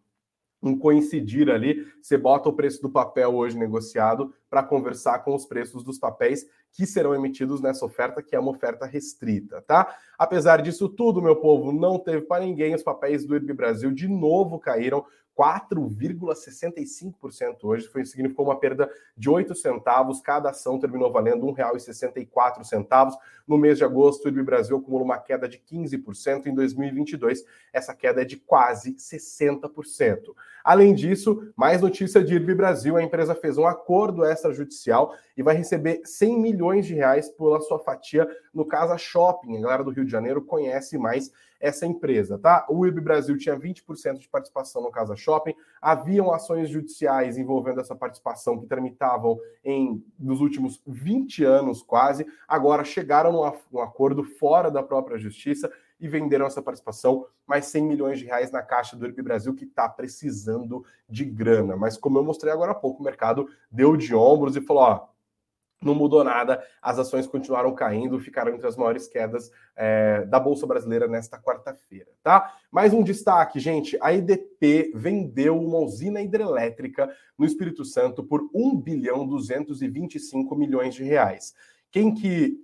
um 0.62 0.78
coincidir 0.78 1.50
ali. 1.50 1.84
Você 2.00 2.16
bota 2.16 2.48
o 2.48 2.52
preço 2.52 2.80
do 2.80 2.88
papel 2.88 3.34
hoje 3.34 3.58
negociado 3.58 4.32
para 4.48 4.62
conversar 4.62 5.18
com 5.24 5.34
os 5.34 5.44
preços 5.44 5.82
dos 5.82 5.98
papéis 5.98 6.46
que 6.70 6.86
serão 6.86 7.12
emitidos 7.12 7.60
nessa 7.60 7.84
oferta, 7.84 8.22
que 8.22 8.36
é 8.36 8.38
uma 8.38 8.52
oferta 8.52 8.86
restrita, 8.86 9.60
tá? 9.62 9.96
Apesar 10.16 10.62
disso 10.62 10.88
tudo, 10.88 11.20
meu 11.20 11.34
povo, 11.34 11.72
não 11.72 11.98
teve 11.98 12.22
para 12.22 12.44
ninguém. 12.44 12.76
Os 12.76 12.82
papéis 12.84 13.26
do 13.26 13.34
IRB 13.34 13.52
Brasil 13.54 13.90
de 13.90 14.06
novo 14.06 14.60
caíram 14.60 15.04
4,65% 15.38 17.64
hoje. 17.64 17.86
Foi, 17.88 18.04
significou 18.04 18.46
uma 18.46 18.58
perda 18.58 18.90
de 19.16 19.28
8 19.28 19.54
centavos. 19.54 20.20
Cada 20.20 20.50
ação 20.50 20.78
terminou 20.78 21.12
valendo 21.12 21.50
R$ 21.50 21.62
1,64. 21.62 23.12
No 23.46 23.58
mês 23.58 23.78
de 23.78 23.84
agosto, 23.84 24.24
o 24.24 24.28
IRB 24.28 24.42
Brasil 24.42 24.76
acumula 24.76 25.04
uma 25.04 25.18
queda 25.18 25.48
de 25.48 25.58
15%. 25.58 26.46
Em 26.46 26.54
2022, 26.54 27.44
essa 27.72 27.94
queda 27.94 28.22
é 28.22 28.24
de 28.24 28.36
quase 28.36 28.94
60%. 28.94 30.34
Além 30.64 30.94
disso, 30.94 31.52
mais 31.54 31.82
notícia 31.82 32.24
de 32.24 32.32
IRB 32.32 32.54
Brasil: 32.54 32.96
a 32.96 33.02
empresa 33.02 33.34
fez 33.34 33.58
um 33.58 33.66
acordo 33.66 34.24
extrajudicial 34.24 35.14
e 35.36 35.42
vai 35.42 35.54
receber 35.54 36.00
100 36.04 36.40
milhões 36.40 36.86
de 36.86 36.94
reais 36.94 37.28
pela 37.28 37.60
sua 37.60 37.78
fatia 37.78 38.26
no 38.52 38.64
Casa 38.64 38.96
Shopping. 38.96 39.58
A 39.58 39.60
galera 39.60 39.84
do 39.84 39.90
Rio 39.90 40.06
de 40.06 40.10
Janeiro 40.10 40.40
conhece 40.40 40.96
mais 40.96 41.30
essa 41.60 41.86
empresa, 41.86 42.38
tá? 42.38 42.66
O 42.68 42.86
IB 42.86 43.00
Brasil 43.00 43.38
tinha 43.38 43.58
20% 43.58 44.18
de 44.18 44.28
participação 44.28 44.82
no 44.82 44.90
Casa 44.90 45.16
Shopping, 45.16 45.54
haviam 45.80 46.32
ações 46.32 46.68
judiciais 46.68 47.38
envolvendo 47.38 47.80
essa 47.80 47.94
participação 47.94 48.58
que 48.58 48.66
tramitavam 48.66 49.38
em 49.64 50.04
nos 50.18 50.40
últimos 50.40 50.82
20 50.86 51.42
anos 51.44 51.82
quase, 51.82 52.26
agora 52.46 52.84
chegaram 52.84 53.32
num 53.32 53.80
acordo 53.80 54.24
fora 54.24 54.70
da 54.70 54.82
própria 54.82 55.16
justiça 55.16 55.70
e 55.98 56.08
venderam 56.08 56.46
essa 56.46 56.62
participação, 56.62 57.26
mais 57.46 57.66
100 57.66 57.84
milhões 57.84 58.18
de 58.18 58.24
reais 58.24 58.50
na 58.50 58.62
caixa 58.62 58.96
do 58.96 59.06
IRB 59.06 59.22
Brasil, 59.22 59.54
que 59.54 59.64
está 59.64 59.88
precisando 59.88 60.84
de 61.08 61.24
grana. 61.24 61.76
Mas 61.76 61.96
como 61.96 62.18
eu 62.18 62.24
mostrei 62.24 62.52
agora 62.52 62.72
há 62.72 62.74
pouco, 62.74 63.00
o 63.00 63.04
mercado 63.04 63.48
deu 63.70 63.96
de 63.96 64.14
ombros 64.14 64.56
e 64.56 64.60
falou: 64.60 64.82
ó, 64.82 65.08
não 65.84 65.94
mudou 65.94 66.24
nada, 66.24 66.64
as 66.80 66.98
ações 66.98 67.26
continuaram 67.26 67.74
caindo, 67.74 68.18
ficaram 68.18 68.54
entre 68.54 68.66
as 68.66 68.76
maiores 68.76 69.06
quedas 69.06 69.50
é, 69.76 70.24
da 70.24 70.40
Bolsa 70.40 70.66
Brasileira 70.66 71.06
nesta 71.06 71.38
quarta-feira, 71.38 72.10
tá? 72.22 72.54
Mais 72.70 72.92
um 72.92 73.02
destaque, 73.02 73.60
gente: 73.60 73.96
a 74.00 74.12
EDP 74.12 74.92
vendeu 74.94 75.60
uma 75.60 75.78
usina 75.78 76.22
hidrelétrica 76.22 77.14
no 77.38 77.44
Espírito 77.44 77.84
Santo 77.84 78.24
por 78.24 78.48
1 78.54 78.80
bilhão 78.80 79.26
225 79.26 80.56
milhões 80.56 80.94
de 80.94 81.04
reais. 81.04 81.54
Quem 81.90 82.14
que 82.14 82.58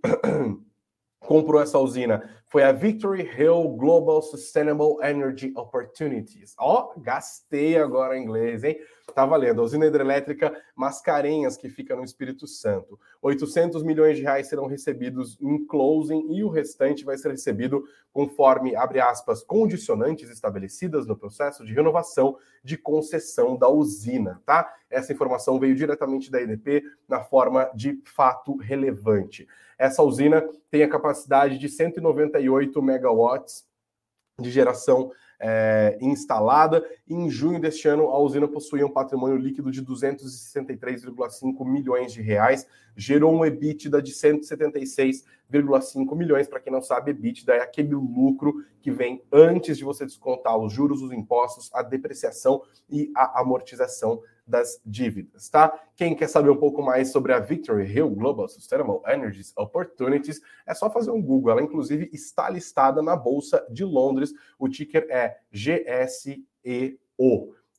comprou 1.20 1.60
essa 1.60 1.78
usina 1.78 2.39
foi 2.50 2.64
a 2.64 2.72
Victory 2.72 3.30
Hill 3.38 3.76
Global 3.78 4.20
Sustainable 4.20 4.96
Energy 5.02 5.52
Opportunities. 5.54 6.52
Ó, 6.58 6.90
oh, 6.96 7.00
gastei 7.00 7.78
agora 7.78 8.18
em 8.18 8.24
inglês, 8.24 8.64
hein? 8.64 8.76
Tá 9.14 9.24
valendo. 9.24 9.60
A 9.60 9.64
usina 9.64 9.86
hidrelétrica 9.86 10.52
Mascarenhas, 10.74 11.56
que 11.56 11.68
fica 11.68 11.94
no 11.94 12.02
Espírito 12.02 12.48
Santo. 12.48 12.98
800 13.22 13.84
milhões 13.84 14.16
de 14.16 14.24
reais 14.24 14.48
serão 14.48 14.66
recebidos 14.66 15.38
em 15.40 15.64
closing 15.64 16.26
e 16.32 16.42
o 16.42 16.48
restante 16.48 17.04
vai 17.04 17.16
ser 17.16 17.30
recebido 17.30 17.84
conforme, 18.12 18.74
abre 18.74 18.98
aspas, 18.98 19.44
condicionantes 19.44 20.28
estabelecidas 20.28 21.06
no 21.06 21.16
processo 21.16 21.64
de 21.64 21.72
renovação 21.72 22.36
de 22.64 22.76
concessão 22.76 23.56
da 23.56 23.68
usina, 23.68 24.42
tá? 24.44 24.74
Essa 24.90 25.12
informação 25.12 25.58
veio 25.60 25.76
diretamente 25.76 26.32
da 26.32 26.42
EDP 26.42 26.82
na 27.08 27.20
forma 27.20 27.70
de 27.74 28.02
fato 28.04 28.56
relevante. 28.56 29.46
Essa 29.80 30.02
usina 30.02 30.46
tem 30.70 30.82
a 30.82 30.88
capacidade 30.88 31.56
de 31.56 31.68
198 32.40 32.82
megawatts 32.82 33.64
de 34.40 34.50
geração 34.50 35.12
é, 35.40 35.96
instalada. 36.00 36.84
Em 37.08 37.30
junho 37.30 37.60
deste 37.60 37.88
ano, 37.88 38.08
a 38.08 38.18
usina 38.18 38.46
possuía 38.46 38.86
um 38.86 38.92
patrimônio 38.92 39.36
líquido 39.36 39.70
de 39.70 39.84
263,5 39.84 41.64
milhões 41.64 42.12
de 42.12 42.20
reais, 42.20 42.66
gerou 42.94 43.32
um 43.32 43.44
EBITDA 43.44 44.02
de 44.02 44.12
176,5 44.12 46.16
milhões. 46.16 46.46
Para 46.46 46.60
quem 46.60 46.72
não 46.72 46.82
sabe, 46.82 47.12
EBITDA 47.12 47.54
é 47.54 47.60
aquele 47.60 47.94
lucro 47.94 48.64
que 48.80 48.90
vem 48.90 49.22
antes 49.32 49.78
de 49.78 49.84
você 49.84 50.04
descontar 50.04 50.58
os 50.58 50.72
juros, 50.72 51.02
os 51.02 51.12
impostos, 51.12 51.70
a 51.72 51.82
depreciação 51.82 52.62
e 52.88 53.10
a 53.16 53.40
amortização 53.40 54.22
das 54.50 54.80
dívidas, 54.84 55.48
tá? 55.48 55.72
Quem 55.96 56.14
quer 56.14 56.28
saber 56.28 56.50
um 56.50 56.56
pouco 56.56 56.82
mais 56.82 57.12
sobre 57.12 57.32
a 57.32 57.38
Victory 57.38 57.86
Hill 57.86 58.10
Global 58.10 58.48
Sustainable 58.48 59.00
Energies 59.06 59.52
Opportunities, 59.56 60.40
é 60.66 60.74
só 60.74 60.90
fazer 60.90 61.10
um 61.10 61.22
Google. 61.22 61.52
Ela, 61.52 61.62
inclusive, 61.62 62.10
está 62.12 62.50
listada 62.50 63.00
na 63.00 63.14
Bolsa 63.16 63.64
de 63.70 63.84
Londres. 63.84 64.32
O 64.58 64.68
ticker 64.68 65.06
é 65.08 65.36
GSEO. 65.52 66.98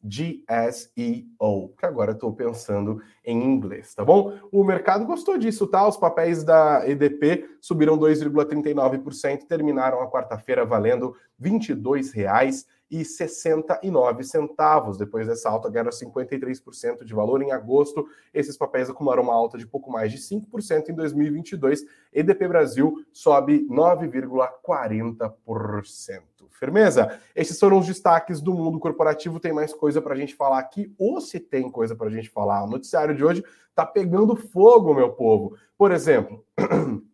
GSEO, 0.03 1.73
que 1.77 1.85
agora 1.85 2.13
estou 2.13 2.33
pensando 2.33 3.01
em 3.23 3.43
inglês, 3.43 3.93
tá 3.93 4.03
bom? 4.03 4.35
O 4.51 4.63
mercado 4.63 5.05
gostou 5.05 5.37
disso, 5.37 5.67
tá? 5.67 5.87
Os 5.87 5.95
papéis 5.95 6.43
da 6.43 6.89
EDP 6.89 7.47
subiram 7.61 7.97
2,39%, 7.99 9.45
terminaram 9.47 10.01
a 10.01 10.09
quarta-feira 10.09 10.65
valendo 10.65 11.15
R$ 11.39 11.51
22,00 11.51 12.65
e 12.91 13.05
69 13.05 14.23
centavos. 14.23 14.97
Depois 14.97 15.25
dessa 15.25 15.49
alta, 15.49 15.69
ganharam 15.69 15.91
53% 15.91 17.05
de 17.05 17.13
valor 17.13 17.41
em 17.41 17.51
agosto. 17.51 18.05
Esses 18.33 18.57
papéis 18.57 18.89
acumularam 18.89 19.23
uma 19.23 19.33
alta 19.33 19.57
de 19.57 19.65
pouco 19.65 19.89
mais 19.89 20.11
de 20.11 20.17
5% 20.17 20.89
em 20.89 20.93
2022. 20.93 21.85
EDP 22.11 22.49
Brasil 22.49 23.05
sobe 23.13 23.65
9,40%. 23.69 26.21
Firmeza? 26.51 27.19
Esses 27.35 27.59
foram 27.59 27.79
os 27.79 27.87
destaques 27.87 28.39
do 28.39 28.53
mundo 28.53 28.77
corporativo. 28.77 29.39
Tem 29.39 29.51
mais 29.51 29.73
coisa 29.73 29.99
para 29.99 30.13
a 30.13 30.17
gente 30.17 30.35
falar 30.35 30.59
aqui, 30.59 30.93
ou 30.99 31.19
se 31.19 31.39
tem 31.39 31.71
coisa 31.71 31.95
para 31.95 32.07
a 32.07 32.11
gente 32.11 32.29
falar. 32.29 32.63
O 32.63 32.69
noticiário 32.69 33.15
de 33.15 33.23
hoje 33.23 33.43
está 33.69 33.83
pegando 33.83 34.35
fogo, 34.35 34.93
meu 34.93 35.11
povo. 35.11 35.57
Por 35.75 35.91
exemplo, 35.91 36.45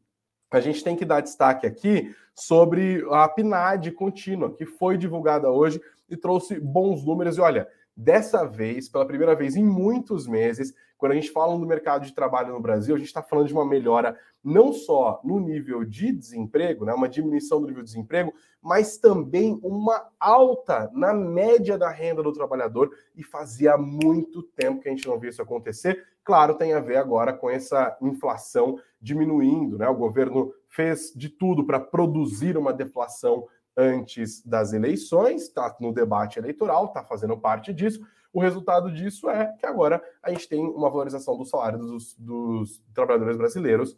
a 0.51 0.59
gente 0.59 0.83
tem 0.83 0.95
que 0.95 1.05
dar 1.05 1.21
destaque 1.21 1.65
aqui 1.67 2.15
sobre 2.33 3.05
a 3.11 3.27
PNAD 3.27 3.91
contínua, 3.91 4.53
que 4.53 4.65
foi 4.65 4.97
divulgada 4.97 5.51
hoje 5.51 5.81
e 6.09 6.15
trouxe 6.15 6.59
bons 6.59 7.03
números. 7.03 7.37
E 7.37 7.41
olha, 7.41 7.67
dessa 7.95 8.45
vez, 8.45 8.87
pela 8.87 9.05
primeira 9.05 9.35
vez 9.35 9.55
em 9.55 9.63
muitos 9.63 10.27
meses, 10.27 10.73
quando 10.97 11.11
a 11.11 11.15
gente 11.15 11.31
fala 11.31 11.57
do 11.57 11.65
mercado 11.65 12.05
de 12.05 12.13
trabalho 12.13 12.53
no 12.53 12.61
Brasil, 12.61 12.95
a 12.95 12.97
gente 12.97 13.07
está 13.07 13.21
falando 13.21 13.47
de 13.47 13.53
uma 13.53 13.65
melhora 13.65 14.17
não 14.43 14.71
só 14.71 15.19
no 15.23 15.39
nível 15.39 15.83
de 15.83 16.11
desemprego, 16.11 16.85
né, 16.85 16.93
uma 16.93 17.09
diminuição 17.09 17.59
do 17.59 17.67
nível 17.67 17.83
de 17.83 17.89
desemprego, 17.89 18.33
mas 18.61 18.97
também 18.97 19.59
uma 19.61 20.09
alta 20.19 20.89
na 20.93 21.13
média 21.13 21.77
da 21.77 21.89
renda 21.89 22.23
do 22.23 22.31
trabalhador, 22.31 22.91
e 23.15 23.23
fazia 23.23 23.77
muito 23.77 24.41
tempo 24.41 24.81
que 24.81 24.87
a 24.87 24.91
gente 24.91 25.07
não 25.07 25.19
via 25.19 25.29
isso 25.29 25.41
acontecer. 25.41 26.03
Claro, 26.27 26.55
tem 26.55 26.73
a 26.73 26.81
ver 26.81 26.97
agora 26.97 27.31
com 27.31 27.49
essa 27.49 27.97
inflação 28.01 28.77
diminuindo, 28.99 29.77
né? 29.77 29.87
O 29.87 29.95
governo 29.95 30.53
fez 30.67 31.13
de 31.15 31.29
tudo 31.29 31.65
para 31.65 31.79
produzir 31.79 32.57
uma 32.57 32.73
deflação 32.73 33.47
antes 33.77 34.45
das 34.45 34.73
eleições, 34.73 35.43
está 35.43 35.73
no 35.79 35.93
debate 35.93 36.37
eleitoral, 36.37 36.87
está 36.87 37.01
fazendo 37.01 37.37
parte 37.37 37.73
disso. 37.73 38.05
O 38.33 38.41
resultado 38.41 38.91
disso 38.91 39.29
é 39.29 39.55
que 39.57 39.65
agora 39.65 40.03
a 40.21 40.29
gente 40.29 40.49
tem 40.49 40.59
uma 40.59 40.89
valorização 40.89 41.37
do 41.37 41.45
salário 41.45 41.79
dos, 41.79 42.13
dos 42.17 42.83
trabalhadores 42.93 43.37
brasileiros 43.37 43.95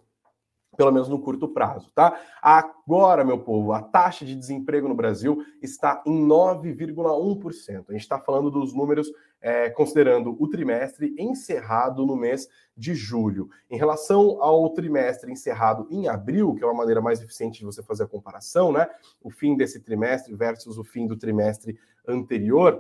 pelo 0.80 0.94
menos 0.94 1.10
no 1.10 1.20
curto 1.20 1.46
prazo, 1.46 1.92
tá? 1.94 2.18
Agora, 2.42 3.26
meu 3.26 3.38
povo, 3.38 3.74
a 3.74 3.82
taxa 3.82 4.24
de 4.24 4.34
desemprego 4.34 4.88
no 4.88 4.96
Brasil 4.96 5.44
está 5.62 6.02
em 6.06 6.26
9,1%. 6.26 7.84
A 7.90 7.92
gente 7.92 8.02
está 8.02 8.18
falando 8.18 8.50
dos 8.50 8.74
números 8.74 9.12
é, 9.42 9.70
considerando 9.70 10.38
o 10.42 10.48
trimestre 10.48 11.14
encerrado 11.20 12.06
no 12.06 12.16
mês 12.16 12.48
de 12.78 12.96
julho. 12.96 13.50
Em 13.70 13.76
relação 13.76 14.42
ao 14.42 14.70
trimestre 14.70 15.30
encerrado 15.30 15.86
em 15.92 16.08
abril, 16.08 16.56
que 16.56 16.64
é 16.64 16.66
uma 16.66 16.74
maneira 16.74 17.02
mais 17.02 17.22
eficiente 17.22 17.60
de 17.60 17.66
você 17.66 17.84
fazer 17.84 18.04
a 18.04 18.08
comparação, 18.08 18.72
né? 18.72 18.88
O 19.22 19.30
fim 19.30 19.58
desse 19.58 19.82
trimestre 19.82 20.34
versus 20.34 20.78
o 20.78 20.84
fim 20.86 21.06
do 21.06 21.18
trimestre 21.18 21.78
anterior, 22.08 22.80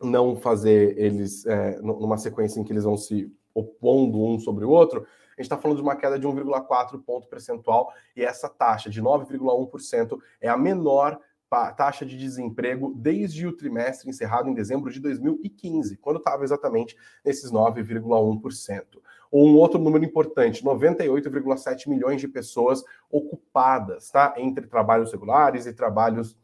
não 0.00 0.36
fazer 0.36 0.98
eles 0.98 1.44
é, 1.44 1.82
numa 1.82 2.16
sequência 2.16 2.58
em 2.58 2.64
que 2.64 2.72
eles 2.72 2.84
vão 2.84 2.96
se 2.96 3.30
opondo 3.54 4.24
um 4.24 4.40
sobre 4.40 4.64
o 4.64 4.70
outro, 4.70 5.06
a 5.40 5.42
gente 5.42 5.46
está 5.52 5.56
falando 5.56 5.78
de 5.78 5.82
uma 5.82 5.96
queda 5.96 6.18
de 6.18 6.26
1,4 6.26 7.02
ponto 7.02 7.26
percentual 7.26 7.92
e 8.14 8.22
essa 8.22 8.48
taxa 8.48 8.90
de 8.90 9.02
9,1% 9.02 10.18
é 10.38 10.48
a 10.48 10.56
menor 10.56 11.18
taxa 11.76 12.06
de 12.06 12.16
desemprego 12.16 12.94
desde 12.94 13.46
o 13.46 13.56
trimestre 13.56 14.08
encerrado 14.08 14.48
em 14.48 14.54
dezembro 14.54 14.92
de 14.92 15.00
2015, 15.00 15.96
quando 15.96 16.18
estava 16.18 16.44
exatamente 16.44 16.96
nesses 17.24 17.50
9,1%. 17.50 18.84
Um 19.32 19.56
outro 19.56 19.80
número 19.80 20.04
importante, 20.04 20.62
98,7 20.62 21.88
milhões 21.88 22.20
de 22.20 22.28
pessoas 22.28 22.84
ocupadas, 23.10 24.10
tá? 24.10 24.34
Entre 24.36 24.66
trabalhos 24.66 25.10
regulares 25.10 25.66
e 25.66 25.72
trabalhos 25.72 26.36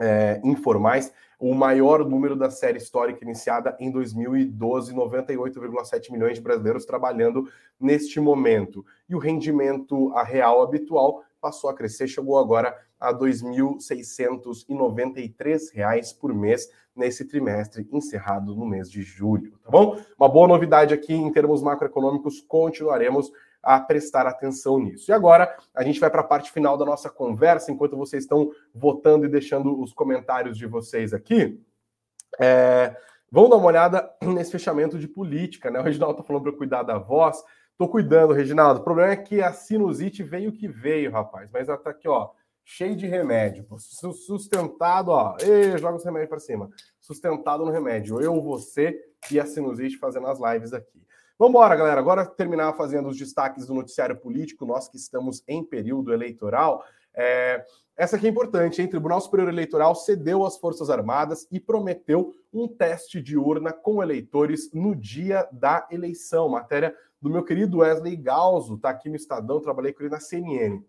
é, 0.00 0.40
informais, 0.42 1.12
o 1.38 1.54
maior 1.54 2.04
número 2.04 2.34
da 2.34 2.50
série 2.50 2.78
histórica 2.78 3.24
iniciada 3.24 3.76
em 3.78 3.88
2012, 3.90 4.92
98,7 4.92 6.10
milhões 6.10 6.34
de 6.34 6.40
brasileiros 6.40 6.84
trabalhando 6.84 7.48
neste 7.78 8.18
momento. 8.18 8.84
E 9.08 9.14
o 9.14 9.18
rendimento 9.18 10.08
real 10.24 10.62
habitual 10.62 11.22
passou 11.40 11.70
a 11.70 11.74
crescer, 11.74 12.08
chegou 12.08 12.36
agora 12.38 12.76
a 12.98 13.10
R$ 13.10 13.18
2.693 13.18 16.18
por 16.18 16.34
mês 16.34 16.68
nesse 16.96 17.24
trimestre 17.24 17.86
encerrado 17.92 18.56
no 18.56 18.66
mês 18.66 18.90
de 18.90 19.02
julho, 19.02 19.56
tá 19.62 19.70
bom? 19.70 19.96
Uma 20.18 20.28
boa 20.28 20.48
novidade 20.48 20.92
aqui 20.92 21.14
em 21.14 21.30
termos 21.30 21.62
macroeconômicos, 21.62 22.40
continuaremos 22.40 23.30
a 23.62 23.80
prestar 23.80 24.26
atenção 24.26 24.78
nisso. 24.78 25.10
E 25.10 25.14
agora 25.14 25.56
a 25.74 25.82
gente 25.82 26.00
vai 26.00 26.10
para 26.10 26.20
a 26.20 26.24
parte 26.24 26.50
final 26.50 26.76
da 26.76 26.84
nossa 26.84 27.10
conversa, 27.10 27.70
enquanto 27.70 27.96
vocês 27.96 28.24
estão 28.24 28.50
votando 28.74 29.26
e 29.26 29.28
deixando 29.28 29.80
os 29.80 29.92
comentários 29.92 30.56
de 30.56 30.66
vocês 30.66 31.12
aqui. 31.12 31.60
É, 32.40 32.96
vamos 33.30 33.50
dar 33.50 33.56
uma 33.56 33.66
olhada 33.66 34.10
nesse 34.22 34.52
fechamento 34.52 34.98
de 34.98 35.08
política, 35.08 35.70
né? 35.70 35.80
O 35.80 35.82
Reginaldo 35.82 36.14
está 36.14 36.24
falando 36.24 36.42
para 36.42 36.52
cuidar 36.52 36.82
da 36.82 36.98
voz. 36.98 37.42
Estou 37.72 37.88
cuidando, 37.88 38.32
Reginaldo. 38.32 38.80
O 38.80 38.84
problema 38.84 39.12
é 39.12 39.16
que 39.16 39.40
a 39.40 39.52
sinusite 39.52 40.22
veio 40.22 40.52
que 40.52 40.66
veio, 40.66 41.12
rapaz. 41.12 41.50
Mas 41.52 41.68
ela 41.68 41.78
tá 41.78 41.90
aqui, 41.90 42.08
ó, 42.08 42.30
cheio 42.64 42.96
de 42.96 43.06
remédio. 43.06 43.66
Sustentado, 43.78 45.10
ó. 45.10 45.36
Ei, 45.40 45.78
joga 45.78 45.96
os 45.96 46.04
remédios 46.04 46.28
para 46.28 46.40
cima. 46.40 46.68
Sustentado 47.00 47.64
no 47.64 47.70
remédio. 47.70 48.20
Eu, 48.20 48.42
você 48.42 49.00
e 49.30 49.38
a 49.38 49.46
sinusite 49.46 49.96
fazendo 49.96 50.26
as 50.26 50.38
lives 50.40 50.72
aqui. 50.72 51.07
Vamos 51.38 51.50
embora, 51.50 51.76
galera. 51.76 52.00
Agora 52.00 52.26
terminar 52.26 52.72
fazendo 52.72 53.08
os 53.08 53.16
destaques 53.16 53.66
do 53.66 53.74
noticiário 53.74 54.16
político, 54.16 54.66
nós 54.66 54.88
que 54.88 54.96
estamos 54.96 55.44
em 55.46 55.62
período 55.62 56.12
eleitoral. 56.12 56.84
É... 57.14 57.64
Essa 57.96 58.16
aqui 58.16 58.26
é 58.26 58.30
importante, 58.30 58.82
hein? 58.82 58.88
Tribunal 58.88 59.20
Superior 59.20 59.48
Eleitoral 59.48 59.94
cedeu 59.94 60.44
às 60.44 60.56
Forças 60.56 60.90
Armadas 60.90 61.46
e 61.50 61.60
prometeu 61.60 62.34
um 62.52 62.66
teste 62.66 63.20
de 63.20 63.36
urna 63.36 63.72
com 63.72 64.02
eleitores 64.02 64.72
no 64.72 64.96
dia 64.96 65.48
da 65.52 65.86
eleição. 65.90 66.48
Matéria 66.48 66.94
do 67.20 67.30
meu 67.30 67.44
querido 67.44 67.78
Wesley 67.78 68.16
Galzo, 68.16 68.78
tá 68.78 68.90
aqui 68.90 69.08
no 69.08 69.16
Estadão, 69.16 69.60
trabalhei 69.60 69.92
com 69.92 70.02
ele 70.02 70.10
na 70.10 70.20
CNN. 70.20 70.82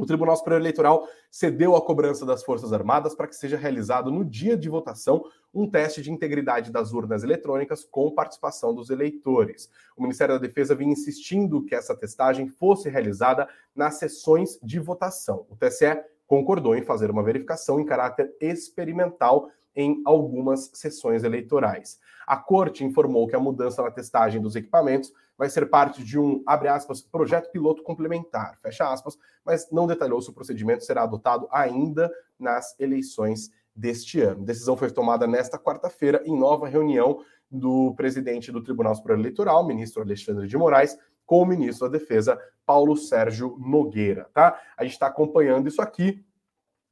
O 0.00 0.06
Tribunal 0.06 0.34
Superior 0.34 0.62
Eleitoral 0.62 1.06
cedeu 1.30 1.76
a 1.76 1.82
cobrança 1.82 2.24
das 2.24 2.42
Forças 2.42 2.72
Armadas 2.72 3.14
para 3.14 3.26
que 3.26 3.36
seja 3.36 3.58
realizado 3.58 4.10
no 4.10 4.24
dia 4.24 4.56
de 4.56 4.66
votação 4.66 5.22
um 5.52 5.68
teste 5.68 6.00
de 6.00 6.10
integridade 6.10 6.72
das 6.72 6.94
urnas 6.94 7.22
eletrônicas 7.22 7.84
com 7.84 8.10
participação 8.10 8.74
dos 8.74 8.88
eleitores. 8.88 9.68
O 9.94 10.00
Ministério 10.00 10.36
da 10.36 10.40
Defesa 10.40 10.74
vinha 10.74 10.94
insistindo 10.94 11.62
que 11.66 11.74
essa 11.74 11.94
testagem 11.94 12.48
fosse 12.48 12.88
realizada 12.88 13.46
nas 13.76 13.98
sessões 13.98 14.58
de 14.62 14.78
votação. 14.78 15.44
O 15.50 15.56
TSE 15.56 16.02
concordou 16.26 16.74
em 16.74 16.82
fazer 16.82 17.10
uma 17.10 17.22
verificação 17.22 17.78
em 17.78 17.84
caráter 17.84 18.34
experimental 18.40 19.50
em 19.76 20.00
algumas 20.06 20.70
sessões 20.72 21.24
eleitorais. 21.24 21.98
A 22.26 22.38
corte 22.38 22.84
informou 22.84 23.26
que 23.26 23.36
a 23.36 23.40
mudança 23.40 23.82
na 23.82 23.90
testagem 23.90 24.40
dos 24.40 24.56
equipamentos 24.56 25.12
vai 25.40 25.48
ser 25.48 25.70
parte 25.70 26.04
de 26.04 26.18
um, 26.18 26.42
abre 26.46 26.68
aspas, 26.68 27.00
projeto 27.00 27.50
piloto 27.50 27.82
complementar, 27.82 28.58
fecha 28.60 28.92
aspas, 28.92 29.16
mas 29.42 29.70
não 29.72 29.86
detalhou 29.86 30.20
se 30.20 30.28
o 30.28 30.34
procedimento 30.34 30.84
será 30.84 31.04
adotado 31.04 31.48
ainda 31.50 32.12
nas 32.38 32.78
eleições 32.78 33.50
deste 33.74 34.20
ano. 34.20 34.44
Decisão 34.44 34.76
foi 34.76 34.90
tomada 34.90 35.26
nesta 35.26 35.58
quarta-feira 35.58 36.20
em 36.26 36.38
nova 36.38 36.68
reunião 36.68 37.24
do 37.50 37.94
presidente 37.94 38.52
do 38.52 38.62
Tribunal 38.62 38.94
Superior 38.94 39.18
Eleitoral, 39.18 39.66
ministro 39.66 40.02
Alexandre 40.02 40.46
de 40.46 40.58
Moraes, 40.58 40.98
com 41.24 41.40
o 41.40 41.46
ministro 41.46 41.88
da 41.88 41.96
Defesa, 41.96 42.38
Paulo 42.66 42.94
Sérgio 42.94 43.56
Nogueira, 43.58 44.28
tá? 44.34 44.60
A 44.76 44.84
gente 44.84 44.92
está 44.92 45.06
acompanhando 45.06 45.68
isso 45.68 45.80
aqui 45.80 46.22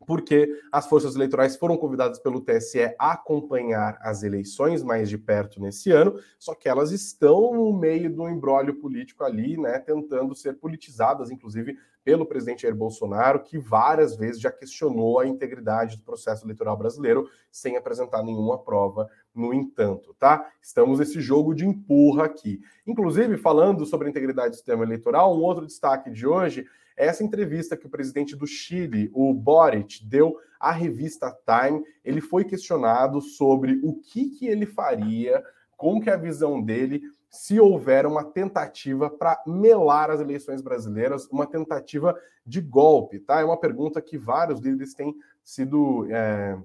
porque 0.07 0.61
as 0.73 0.87
forças 0.87 1.15
eleitorais 1.15 1.57
foram 1.57 1.77
convidadas 1.77 2.19
pelo 2.19 2.41
TSE 2.41 2.95
a 2.99 3.13
acompanhar 3.13 3.99
as 4.01 4.23
eleições 4.23 4.83
mais 4.83 5.09
de 5.09 5.19
perto 5.19 5.61
nesse 5.61 5.91
ano, 5.91 6.19
só 6.39 6.55
que 6.55 6.69
elas 6.69 6.93
estão 6.93 7.55
no 7.55 7.73
meio 7.73 8.13
do 8.13 8.29
embrólio 8.29 8.75
político 8.75 9.25
ali, 9.25 9.57
né, 9.57 9.79
tentando 9.79 10.35
ser 10.35 10.55
politizadas, 10.55 11.31
inclusive 11.31 11.77
pelo 12.05 12.25
presidente 12.25 12.63
Jair 12.63 12.75
Bolsonaro, 12.75 13.43
que 13.43 13.59
várias 13.59 14.17
vezes 14.17 14.41
já 14.41 14.51
questionou 14.51 15.19
a 15.19 15.27
integridade 15.27 15.99
do 15.99 16.03
processo 16.03 16.47
eleitoral 16.47 16.75
brasileiro 16.75 17.29
sem 17.51 17.77
apresentar 17.77 18.23
nenhuma 18.23 18.57
prova, 18.57 19.11
no 19.35 19.53
entanto, 19.53 20.15
tá? 20.19 20.49
Estamos 20.63 21.01
nesse 21.01 21.21
jogo 21.21 21.55
de 21.55 21.67
empurra 21.67 22.25
aqui. 22.25 22.61
Inclusive, 22.87 23.37
falando 23.37 23.85
sobre 23.85 24.07
a 24.07 24.11
integridade 24.11 24.51
do 24.51 24.57
sistema 24.57 24.85
eleitoral, 24.85 25.37
um 25.37 25.43
outro 25.43 25.67
destaque 25.67 26.11
de 26.11 26.27
hoje 26.27 26.67
essa 26.99 27.23
entrevista 27.23 27.77
que 27.77 27.87
o 27.87 27.91
presidente 27.91 28.35
do 28.37 28.47
Chile, 28.47 29.11
o 29.15 29.33
Boric, 29.33 30.05
deu 30.05 30.37
à 30.59 30.73
revista 30.73 31.35
Time, 31.47 31.83
ele 32.05 32.21
foi 32.21 32.45
questionado 32.45 33.21
sobre 33.21 33.81
o 33.83 33.95
que, 33.95 34.31
que 34.31 34.47
ele 34.47 34.67
faria, 34.67 35.43
como 35.77 36.01
que 36.01 36.11
é 36.11 36.15
a 36.15 36.17
visão 36.17 36.61
dele 36.61 37.03
se 37.31 37.61
houver 37.61 38.07
uma 38.07 38.25
tentativa 38.25 39.11
para 39.11 39.43
melar 39.47 40.11
as 40.11 40.21
eleições 40.21 40.63
brasileiras, 40.63 41.27
uma 41.27 41.47
tentativa 41.47 42.19
de 42.45 42.61
golpe, 42.61 43.21
tá? 43.21 43.41
É 43.41 43.45
uma 43.45 43.61
pergunta 43.61 44.01
que 44.01 44.17
vários 44.17 44.61
líderes 44.61 44.95
têm 44.95 45.15
sido 45.45 46.07
é, 46.11 46.59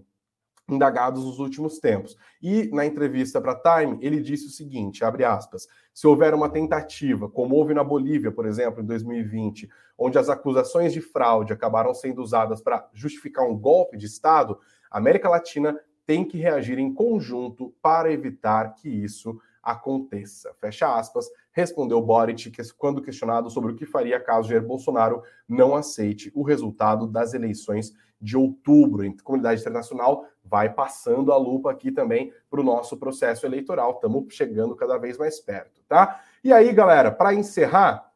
indagados 0.69 1.25
nos 1.25 1.39
últimos 1.39 1.79
tempos. 1.79 2.17
E 2.41 2.69
na 2.73 2.85
entrevista 2.85 3.41
para 3.41 3.55
Time, 3.55 3.97
ele 4.01 4.21
disse 4.21 4.47
o 4.47 4.51
seguinte, 4.51 5.03
abre 5.03 5.23
aspas, 5.25 5.67
se 5.93 6.07
houver 6.07 6.33
uma 6.33 6.49
tentativa, 6.49 7.29
como 7.29 7.55
houve 7.55 7.73
na 7.73 7.83
Bolívia, 7.83 8.31
por 8.31 8.45
exemplo, 8.45 8.81
em 8.81 8.85
2020, 8.85 9.69
onde 10.03 10.17
as 10.17 10.27
acusações 10.27 10.91
de 10.91 10.99
fraude 10.99 11.53
acabaram 11.53 11.93
sendo 11.93 12.21
usadas 12.21 12.61
para 12.61 12.89
justificar 12.93 13.47
um 13.47 13.57
golpe 13.57 13.95
de 13.95 14.05
Estado, 14.05 14.59
a 14.91 14.97
América 14.97 15.29
Latina 15.29 15.79
tem 16.05 16.25
que 16.25 16.37
reagir 16.37 16.77
em 16.77 16.93
conjunto 16.93 17.73
para 17.81 18.11
evitar 18.11 18.75
que 18.75 18.89
isso 18.89 19.39
aconteça. 19.61 20.53
Fecha 20.59 20.93
aspas, 20.93 21.29
respondeu 21.53 22.01
Boric 22.01 22.51
quando 22.77 23.01
questionado 23.01 23.49
sobre 23.49 23.71
o 23.71 23.75
que 23.75 23.85
faria 23.85 24.19
caso 24.19 24.49
Jair 24.49 24.61
Bolsonaro 24.61 25.23
não 25.47 25.73
aceite 25.73 26.29
o 26.35 26.43
resultado 26.43 27.07
das 27.07 27.33
eleições 27.33 27.93
de 28.19 28.35
outubro. 28.35 29.07
A 29.07 29.23
comunidade 29.23 29.61
internacional 29.61 30.25
vai 30.43 30.69
passando 30.73 31.31
a 31.31 31.37
lupa 31.37 31.71
aqui 31.71 31.93
também 31.93 32.33
para 32.49 32.59
o 32.59 32.63
nosso 32.63 32.97
processo 32.97 33.45
eleitoral. 33.45 33.91
Estamos 33.91 34.25
chegando 34.33 34.75
cada 34.75 34.97
vez 34.97 35.17
mais 35.17 35.39
perto, 35.39 35.81
tá? 35.87 36.21
E 36.43 36.51
aí, 36.51 36.73
galera, 36.73 37.09
para 37.09 37.33
encerrar, 37.33 38.12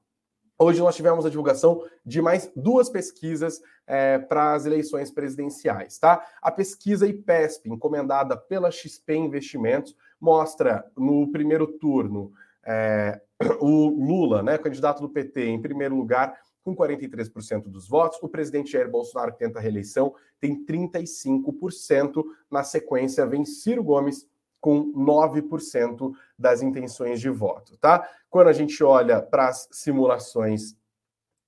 Hoje 0.60 0.80
nós 0.80 0.96
tivemos 0.96 1.24
a 1.24 1.30
divulgação 1.30 1.84
de 2.04 2.20
mais 2.20 2.52
duas 2.56 2.89
pesquisas 2.89 3.62
é, 3.86 4.17
para 4.17 4.54
as 4.56 4.65
eleições 4.65 5.12
presidenciais, 5.12 6.00
tá? 6.00 6.26
A 6.41 6.50
pesquisa 6.52 7.08
IPESP, 7.08 7.70
encomendada 7.70 8.36
pela 8.36 8.72
XP 8.72 9.15
Investimentos, 9.15 9.96
mostra 10.20 10.84
no 10.98 11.32
primeiro 11.32 11.67
turno 11.67 12.34
é, 12.65 13.22
o 13.62 13.89
Lula, 13.89 14.41
né, 14.41 14.58
candidato 14.58 15.00
do 15.00 15.10
PT, 15.10 15.46
em 15.46 15.62
primeiro 15.62 15.96
lugar, 15.96 16.36
com 16.63 16.76
43% 16.76 17.70
dos 17.70 17.88
votos. 17.88 18.17
O 18.22 18.28
presidente 18.28 18.72
Jair 18.72 18.89
Bolsonaro, 18.89 19.32
que 19.32 19.39
tenta 19.39 19.60
a 19.60 19.62
reeleição, 19.62 20.13
tem 20.39 20.65
35%. 20.65 22.24
Na 22.50 22.63
sequência, 22.63 23.26
vem 23.26 23.46
Ciro 23.46 23.84
Gomes 23.84 24.28
com 24.60 24.91
9% 24.93 26.12
das 26.38 26.62
intenções 26.62 27.20
de 27.20 27.30
voto, 27.30 27.78
tá? 27.78 28.08
Quando 28.30 28.48
a 28.48 28.54
gente 28.54 28.84
olha 28.84 29.22
para 29.22 29.50
as 29.50 29.67
simulações 29.72 30.76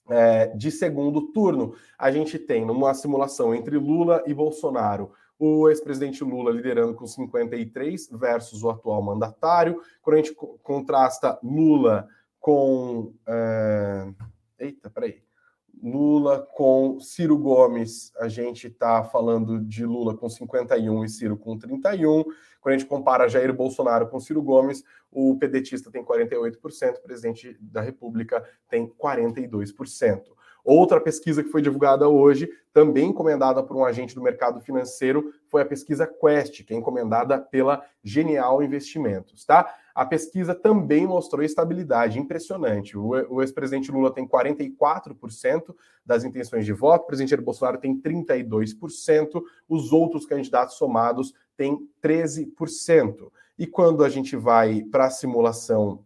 é, 0.10 0.48
de 0.48 0.72
segundo 0.72 1.32
turno, 1.32 1.76
a 1.98 2.12
gente 2.12 2.40
tem 2.40 2.66
numa 2.66 2.94
simulação 2.94 3.54
entre 3.54 3.78
Lula 3.78 4.24
e 4.26 4.34
Bolsonaro 4.34 5.12
o 5.40 5.70
ex-presidente 5.70 6.22
Lula 6.22 6.52
liderando 6.52 6.94
com 6.94 7.08
53 7.08 8.10
versus 8.12 8.62
o 8.62 8.70
atual 8.70 9.02
mandatário. 9.02 9.82
Quando 10.02 10.16
a 10.16 10.22
gente 10.22 10.36
contrasta 10.62 11.40
Lula 11.42 12.10
com 12.42 13.14
é, 13.26 14.14
Eita, 14.60 14.90
peraí. 14.90 15.29
Lula 15.82 16.40
com 16.54 17.00
Ciro 17.00 17.38
Gomes, 17.38 18.12
a 18.18 18.28
gente 18.28 18.68
está 18.68 19.04
falando 19.04 19.60
de 19.62 19.86
Lula 19.86 20.16
com 20.16 20.30
51 20.30 21.06
e 21.06 21.10
Ciro 21.10 21.38
com 21.38 21.58
31. 21.58 22.24
Quando 22.60 22.76
a 22.76 22.78
gente 22.78 22.88
compara 22.88 23.30
Jair 23.30 23.54
Bolsonaro 23.54 24.10
com 24.10 24.20
Ciro 24.20 24.42
Gomes, 24.42 24.84
o 25.12 25.38
pedetista 25.38 25.90
tem 25.90 26.04
48%, 26.04 26.98
o 26.98 27.02
presidente 27.02 27.58
da 27.62 27.82
República 27.82 28.44
tem 28.70 28.88
42%. 28.88 30.22
Outra 30.72 31.02
pesquisa 31.02 31.44
que 31.44 31.50
foi 31.50 31.64
divulgada 31.64 32.08
hoje, 32.08 32.48
também 32.72 33.10
encomendada 33.10 33.64
por 33.64 33.76
um 33.76 33.84
agente 33.84 34.14
do 34.14 34.22
mercado 34.22 34.62
financeiro, 34.62 35.34
foi 35.48 35.64
a 35.64 35.66
pesquisa 35.66 36.06
Quest, 36.06 36.64
que 36.64 36.76
é 36.76 36.78
encomendada 36.78 37.40
pela 37.40 37.84
Genial 38.04 38.62
Investimentos, 38.62 39.44
tá? 39.44 39.74
A 39.96 40.06
pesquisa 40.06 40.54
também 40.54 41.08
mostrou 41.08 41.44
estabilidade 41.44 42.20
impressionante. 42.20 42.96
O, 42.96 43.42
ex-presidente 43.42 43.92
Lula 43.92 44.14
tem 44.14 44.28
44% 44.28 45.74
das 46.06 46.24
intenções 46.24 46.68
de 46.68 46.72
voto, 46.72 47.02
o 47.02 47.08
presidente 47.08 47.32
Jair 47.32 47.42
Bolsonaro 47.42 47.80
tem 47.80 48.00
32%, 48.00 49.42
os 49.68 49.92
outros 49.92 50.28
candidatos 50.28 50.76
somados 50.76 51.34
têm 51.58 51.80
13%. 52.00 53.32
E 53.58 53.66
quando 53.66 54.04
a 54.04 54.10
gente 54.10 54.36
vai 54.36 54.84
para 54.84 55.06
a 55.06 55.10
simulação 55.10 56.06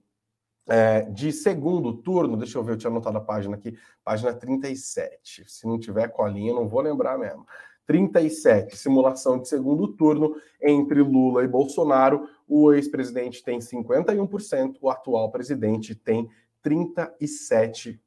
é, 0.67 1.01
de 1.01 1.31
segundo 1.31 1.93
turno, 1.93 2.37
deixa 2.37 2.57
eu 2.57 2.63
ver, 2.63 2.73
eu 2.73 2.77
tinha 2.77 2.89
anotado 2.89 3.17
a 3.17 3.21
página 3.21 3.55
aqui, 3.55 3.77
página 4.03 4.33
37. 4.33 5.43
Se 5.47 5.67
não 5.67 5.79
tiver 5.79 6.07
colinha, 6.09 6.53
não 6.53 6.67
vou 6.67 6.81
lembrar 6.81 7.17
mesmo. 7.17 7.45
37, 7.85 8.77
simulação 8.77 9.39
de 9.39 9.47
segundo 9.49 9.89
turno 9.89 10.35
entre 10.61 11.01
Lula 11.01 11.43
e 11.43 11.47
Bolsonaro. 11.47 12.27
O 12.47 12.71
ex-presidente 12.71 13.43
tem 13.43 13.59
51%, 13.59 14.77
o 14.81 14.89
atual 14.89 15.29
presidente 15.31 15.93
tem 15.93 16.29
37%. 16.65 17.97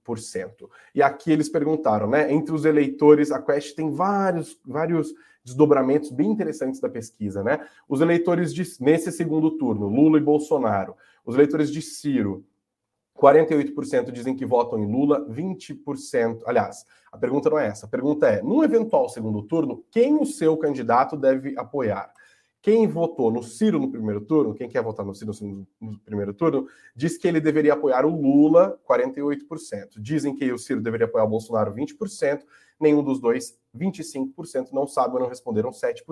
E 0.95 1.03
aqui 1.03 1.31
eles 1.31 1.51
perguntaram, 1.51 2.09
né? 2.09 2.33
Entre 2.33 2.55
os 2.55 2.65
eleitores, 2.65 3.31
a 3.31 3.43
Quest 3.43 3.77
tem 3.77 3.91
vários, 3.91 4.59
vários 4.65 5.13
desdobramentos 5.45 6.11
bem 6.11 6.31
interessantes 6.31 6.81
da 6.81 6.89
pesquisa, 6.89 7.43
né? 7.43 7.61
Os 7.89 8.01
eleitores 8.01 8.55
de, 8.55 8.65
nesse 8.81 9.13
segundo 9.13 9.59
turno, 9.59 9.87
Lula 9.87 10.19
e 10.19 10.23
Bolsonaro, 10.23 10.97
os 11.27 11.35
eleitores 11.35 11.71
de 11.71 11.83
Ciro, 11.83 12.47
48% 13.21 14.13
dizem 14.13 14.37
que 14.37 14.47
votam 14.47 14.79
em 14.79 14.91
Lula, 14.91 15.27
20%. 15.29 16.43
Aliás, 16.47 16.85
a 17.11 17.19
pergunta 17.19 17.51
não 17.51 17.59
é 17.59 17.67
essa. 17.67 17.87
A 17.87 17.89
pergunta 17.89 18.29
é: 18.29 18.43
no 18.43 18.63
eventual 18.63 19.09
segundo 19.09 19.43
turno, 19.43 19.85
quem 19.91 20.15
o 20.15 20.25
seu 20.25 20.57
candidato 20.57 21.17
deve 21.17 21.59
apoiar? 21.59 22.13
Quem 22.63 22.87
votou 22.87 23.31
no 23.31 23.45
Ciro 23.45 23.79
no 23.79 23.91
primeiro 23.91 24.21
turno, 24.21 24.53
quem 24.53 24.69
quer 24.69 24.83
votar 24.83 25.07
no 25.07 25.15
Ciro 25.15 25.33
no 25.81 25.99
primeiro 26.01 26.35
turno, 26.35 26.67
diz 26.97 27.17
que 27.17 27.29
ele 27.29 27.41
deveria 27.41 27.75
apoiar 27.75 28.05
o 28.05 28.21
Lula, 28.21 28.77
48%. 28.89 30.01
Dizem 30.01 30.35
que 30.35 30.53
o 30.53 30.59
Ciro 30.59 30.81
deveria 30.81 31.07
apoiar 31.07 31.25
o 31.25 31.29
Bolsonaro, 31.29 31.73
20%. 31.73 32.41
Nenhum 32.79 33.03
dos 33.03 33.21
dois, 33.21 33.57
25%, 33.75 34.71
não 34.73 34.87
sabe 34.87 35.15
ou 35.15 35.21
não 35.21 35.29
responderam, 35.29 35.71
7%. 35.71 36.03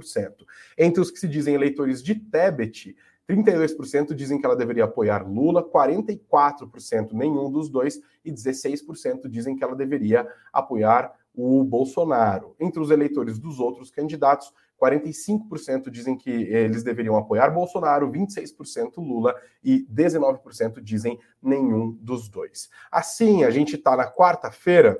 Entre 0.79 1.01
os 1.01 1.11
que 1.11 1.19
se 1.19 1.29
dizem 1.29 1.55
eleitores 1.55 2.03
de 2.03 2.15
Tebet, 2.15 2.97
32% 3.29 4.15
dizem 4.15 4.39
que 4.39 4.47
ela 4.47 4.57
deveria 4.57 4.85
apoiar 4.85 5.27
Lula, 5.27 5.63
44% 5.63 7.13
nenhum 7.13 7.51
dos 7.51 7.69
dois 7.69 8.01
e 8.25 8.31
16% 8.31 9.29
dizem 9.29 9.57
que 9.57 9.65
ela 9.65 9.75
deveria 9.75 10.29
apoiar 10.53 11.13
o 11.35 11.65
Bolsonaro. 11.65 12.55
Entre 12.61 12.81
os 12.81 12.91
eleitores 12.91 13.39
dos 13.39 13.59
outros 13.59 13.91
candidatos, 13.91 14.53
45% 14.81 15.91
dizem 15.91 16.17
que 16.17 16.31
eles 16.31 16.83
deveriam 16.83 17.17
apoiar 17.17 17.51
Bolsonaro, 17.51 18.11
26% 18.11 18.99
Lula 18.99 19.35
e 19.63 19.87
19% 19.93 20.81
dizem 20.81 21.19
nenhum 21.43 21.93
dos 22.01 22.29
dois. 22.29 22.69
Assim, 22.91 23.45
a 23.45 23.51
gente 23.51 23.77
está 23.77 23.97
na 23.97 24.11
quarta-feira 24.11 24.99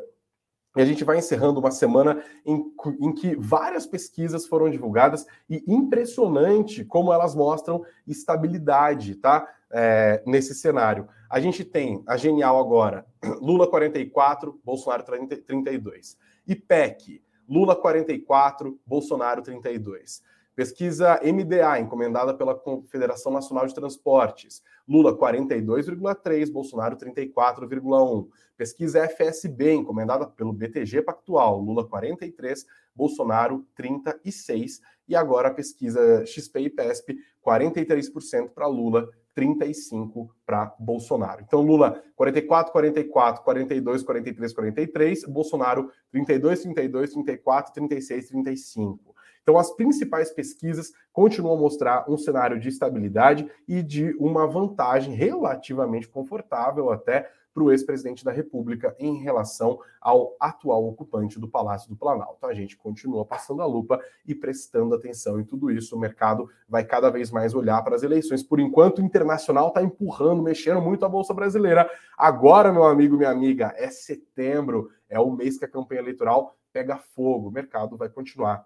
e 0.77 0.83
a 0.83 0.85
gente 0.85 1.05
vai 1.05 1.19
encerrando 1.19 1.61
uma 1.61 1.71
semana 1.71 2.23
em, 2.45 2.65
em, 3.01 3.13
que 3.13 3.37
várias 3.37 3.87
pesquisas 3.87 4.47
foram 4.47 4.69
divulgadas 4.69 5.25
e 5.49 5.63
impressionante 5.67 6.85
como 6.85 7.13
elas 7.13 7.35
mostram 7.35 7.85
estabilidade, 8.07 9.15
tá? 9.17 9.49
É, 9.77 10.23
nesse 10.25 10.55
cenário. 10.55 11.09
A 11.29 11.41
gente 11.41 11.65
tem 11.65 12.03
a 12.07 12.17
Genial 12.17 12.61
agora, 12.61 13.05
Lula 13.43 13.69
44, 13.69 14.61
Bolsonaro 14.65 15.03
30, 15.03 15.37
32. 15.39 16.17
IPEC, 16.47 17.21
Lula 17.49 17.75
44, 17.75 18.79
Bolsonaro 18.87 19.43
32. 19.43 20.23
Pesquisa 20.55 21.21
MDA, 21.21 21.81
encomendada 21.81 22.33
pela 22.33 22.55
Confederação 22.55 23.33
Nacional 23.33 23.67
de 23.67 23.75
Transportes. 23.75 24.63
Lula 24.89 25.19
42,3, 25.19 26.53
Bolsonaro 26.53 26.97
34,1. 26.97 28.29
Pesquisa 28.57 29.05
FSB, 29.05 29.73
encomendada 29.73 30.27
pelo 30.27 30.53
BTG 30.53 31.03
Pactual. 31.03 31.61
Lula 31.61 31.85
43, 31.89 32.65
Bolsonaro 32.95 33.67
36. 33.75 34.81
E 35.09 35.17
agora 35.17 35.49
a 35.49 35.55
pesquisa 35.55 36.25
XP 36.25 36.61
e 36.61 36.71
PESP, 36.71 37.17
43% 37.45 38.51
para 38.51 38.69
Lula, 38.69 39.09
35 39.35 40.31
para 40.47 40.75
Bolsonaro. 40.79 41.43
Então, 41.43 41.61
Lula 41.63 42.01
44, 42.15 42.73
44, 42.73 43.43
42, 43.43 44.03
43, 44.05 44.53
43, 44.55 45.25
Bolsonaro 45.25 45.91
32, 46.13 46.63
32, 46.63 47.13
34, 47.13 47.73
36, 47.75 48.29
35. 48.29 49.14
Então, 49.45 49.59
as 49.59 49.71
principais 49.77 50.33
pesquisas 50.33 50.91
continuam 51.13 51.55
a 51.55 51.61
mostrar 51.61 52.11
um 52.11 52.17
cenário 52.17 52.59
de 52.59 52.71
estabilidade 52.71 53.47
e 53.69 53.83
de 53.83 54.17
uma 54.19 54.47
vantagem 54.47 55.15
relativamente 55.15 56.09
confortável 56.09 56.91
até 56.91 57.31
para 57.53 57.63
o 57.63 57.71
ex-presidente 57.71 58.25
da 58.25 58.33
República 58.33 58.97
em 58.99 59.23
relação 59.23 59.79
ao 60.01 60.35
atual 60.41 60.85
ocupante 60.89 61.39
do 61.39 61.47
Palácio 61.47 61.89
do 61.89 61.95
Planalto. 61.95 62.45
A 62.47 62.55
gente 62.55 62.77
continua 62.77 63.25
passando 63.25 63.63
a 63.63 63.67
lupa 63.67 64.01
e 64.27 64.35
prestando 64.35 64.95
atenção 64.95 65.39
em 65.39 65.45
tudo 65.45 65.71
isso. 65.71 65.95
O 65.95 66.01
mercado 66.01 66.51
vai 66.69 66.85
cada 66.85 67.11
vez 67.11 67.31
mais 67.31 67.55
olhar 67.55 67.81
para 67.85 67.95
as 67.95 68.03
eleições. 68.03 68.43
Por 68.43 68.59
enquanto, 68.59 68.99
o 68.99 69.05
internacional 69.05 69.69
está 69.69 69.83
empurrando, 69.83 70.43
mexendo 70.43 70.81
muito 70.81 71.05
a 71.05 71.09
Bolsa 71.09 71.33
Brasileira. 71.33 71.89
Agora, 72.19 72.73
meu 72.73 72.85
amigo, 72.85 73.17
minha 73.17 73.31
amiga, 73.31 73.73
é 73.77 73.89
setembro, 73.89 74.91
é 75.09 75.21
o 75.21 75.31
mês 75.31 75.57
que 75.57 75.65
a 75.65 75.71
campanha 75.71 76.01
eleitoral 76.01 76.57
pega 76.73 76.97
fogo. 76.97 77.49
O 77.49 77.53
mercado 77.53 77.97
vai 77.97 78.09
continuar 78.09 78.65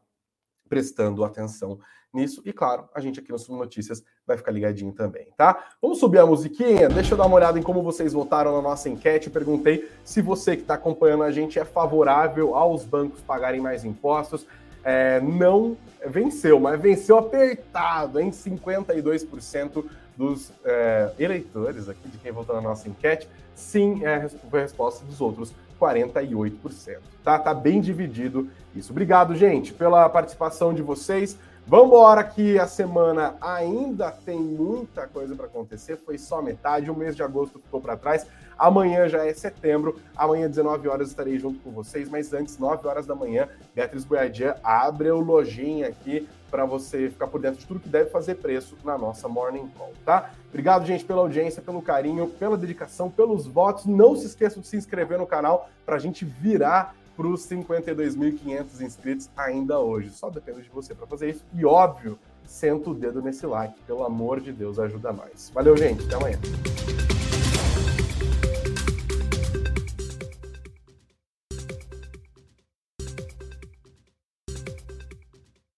prestando 0.69 1.25
atenção 1.25 1.79
nisso. 2.13 2.43
E 2.45 2.53
claro, 2.53 2.89
a 2.95 3.01
gente 3.01 3.21
aqui 3.21 3.31
no 3.31 3.39
Sul 3.39 3.57
Notícias 3.57 4.03
vai 4.27 4.37
ficar 4.37 4.53
ligadinho 4.53 4.93
também, 4.93 5.29
tá? 5.37 5.73
Vamos 5.81 5.99
subir 5.99 6.19
a 6.19 6.27
musiquinha? 6.27 6.89
Deixa 6.89 7.15
eu 7.15 7.19
dar 7.19 7.27
uma 7.27 7.37
olhada 7.37 7.59
em 7.59 7.63
como 7.63 7.83
vocês 7.83 8.13
votaram 8.13 8.53
na 8.53 8.63
nossa 8.63 8.89
enquete. 8.89 9.31
Perguntei 9.31 9.91
se 10.05 10.23
você 10.23 10.57
que 10.57 10.63
está 10.63 10.75
acompanhando 10.75 11.23
a 11.23 11.31
gente 11.31 11.59
é 11.59 11.65
favorável 11.65 12.55
aos 12.55 12.85
bancos 12.85 13.21
pagarem 13.21 13.61
mais 13.61 13.85
impostos. 13.85 14.47
É, 14.85 15.21
não 15.21 15.77
venceu, 16.07 16.59
mas 16.59 16.81
venceu 16.81 17.19
apertado, 17.19 18.21
em 18.21 18.31
52% 18.31 19.85
dos 20.17 20.53
é, 20.65 21.13
eleitores 21.19 21.89
aqui, 21.89 22.09
de 22.09 22.19
quem 22.19 22.33
votou 22.33 22.55
na 22.57 22.63
nossa 22.63 22.89
enquete. 22.89 23.29
Sim, 23.55 24.05
é, 24.05 24.29
foi 24.29 24.61
a 24.61 24.63
resposta 24.63 25.05
dos 25.05 25.21
outros 25.21 25.53
48%. 25.81 26.99
Tá? 27.23 27.39
Tá 27.39 27.55
bem 27.55 27.81
dividido 27.81 28.49
isso. 28.75 28.93
Obrigado, 28.93 29.35
gente, 29.35 29.73
pela 29.73 30.09
participação 30.09 30.73
de 30.73 30.83
vocês. 30.83 31.39
Vamos 31.67 31.89
embora 31.89 32.25
que 32.25 32.59
a 32.59 32.67
semana 32.67 33.35
ainda 33.43 34.11
tem 34.11 34.41
muita 34.41 35.07
coisa 35.07 35.37
para 35.37 35.45
acontecer, 35.45 35.99
foi 35.99 36.17
só 36.17 36.41
metade, 36.41 36.91
o 36.91 36.97
mês 36.97 37.15
de 37.15 37.23
agosto 37.23 37.59
ficou 37.59 37.79
para 37.79 37.95
trás. 37.95 38.27
Amanhã 38.59 39.07
já 39.07 39.27
é 39.27 39.35
setembro, 39.35 40.01
amanhã 40.17 40.49
19 40.49 40.89
horas 40.89 41.11
estarei 41.11 41.39
junto 41.39 41.61
com 41.61 41.71
vocês, 41.71 42.09
mas 42.09 42.33
antes 42.33 42.59
9 42.59 42.89
horas 42.89 43.07
da 43.07 43.15
manhã, 43.15 43.51
Beatriz 43.75 44.03
Goiadia 44.05 44.57
abre 44.65 45.11
o 45.11 45.21
lojinha 45.21 45.89
aqui 45.89 46.27
para 46.51 46.65
você 46.65 47.11
ficar 47.11 47.27
por 47.27 47.41
dentro 47.41 47.61
de 47.61 47.67
tudo 47.67 47.81
que 47.81 47.89
deve 47.89 48.11
fazer 48.11 48.37
preço 48.37 48.77
na 48.85 48.97
nossa 48.97 49.29
Morning 49.29 49.69
Call, 49.77 49.93
tá? 50.05 50.31
Obrigado, 50.49 50.87
gente, 50.87 51.05
pela 51.05 51.21
audiência, 51.21 51.63
pelo 51.63 51.83
carinho, 51.83 52.29
pela 52.29 52.57
dedicação, 52.57 53.11
pelos 53.11 53.47
votos. 53.47 53.87
Não 53.87 54.17
se 54.17 54.27
esqueçam 54.27 54.63
de 54.63 54.69
se 54.69 54.77
inscrever 54.77 55.19
no 55.19 55.27
canal 55.27 55.69
para 55.85 55.97
a 55.97 55.99
gente 55.99 56.25
virar 56.25 56.95
para 57.17 57.27
os 57.27 57.49
52.500 57.49 58.81
inscritos 58.81 59.29
ainda 59.37 59.81
hoje. 59.81 60.11
Só 60.11 60.31
depende 60.31 60.63
de 60.63 60.71
você 60.71 60.95
para 60.95 61.07
fazer 61.07 61.31
isso. 61.31 61.45
E 61.53 61.65
óbvio, 61.65 62.19
senta 62.45 62.91
o 62.91 62.95
dedo 62.95 63.21
nesse 63.21 63.45
like, 63.47 63.75
pelo 63.87 64.05
amor 64.05 64.41
de 64.41 64.53
Deus, 64.53 64.79
ajuda 64.79 65.13
mais. 65.13 65.51
Valeu, 65.51 65.77
gente. 65.77 66.05
Até 66.05 66.15
amanhã. 66.15 66.39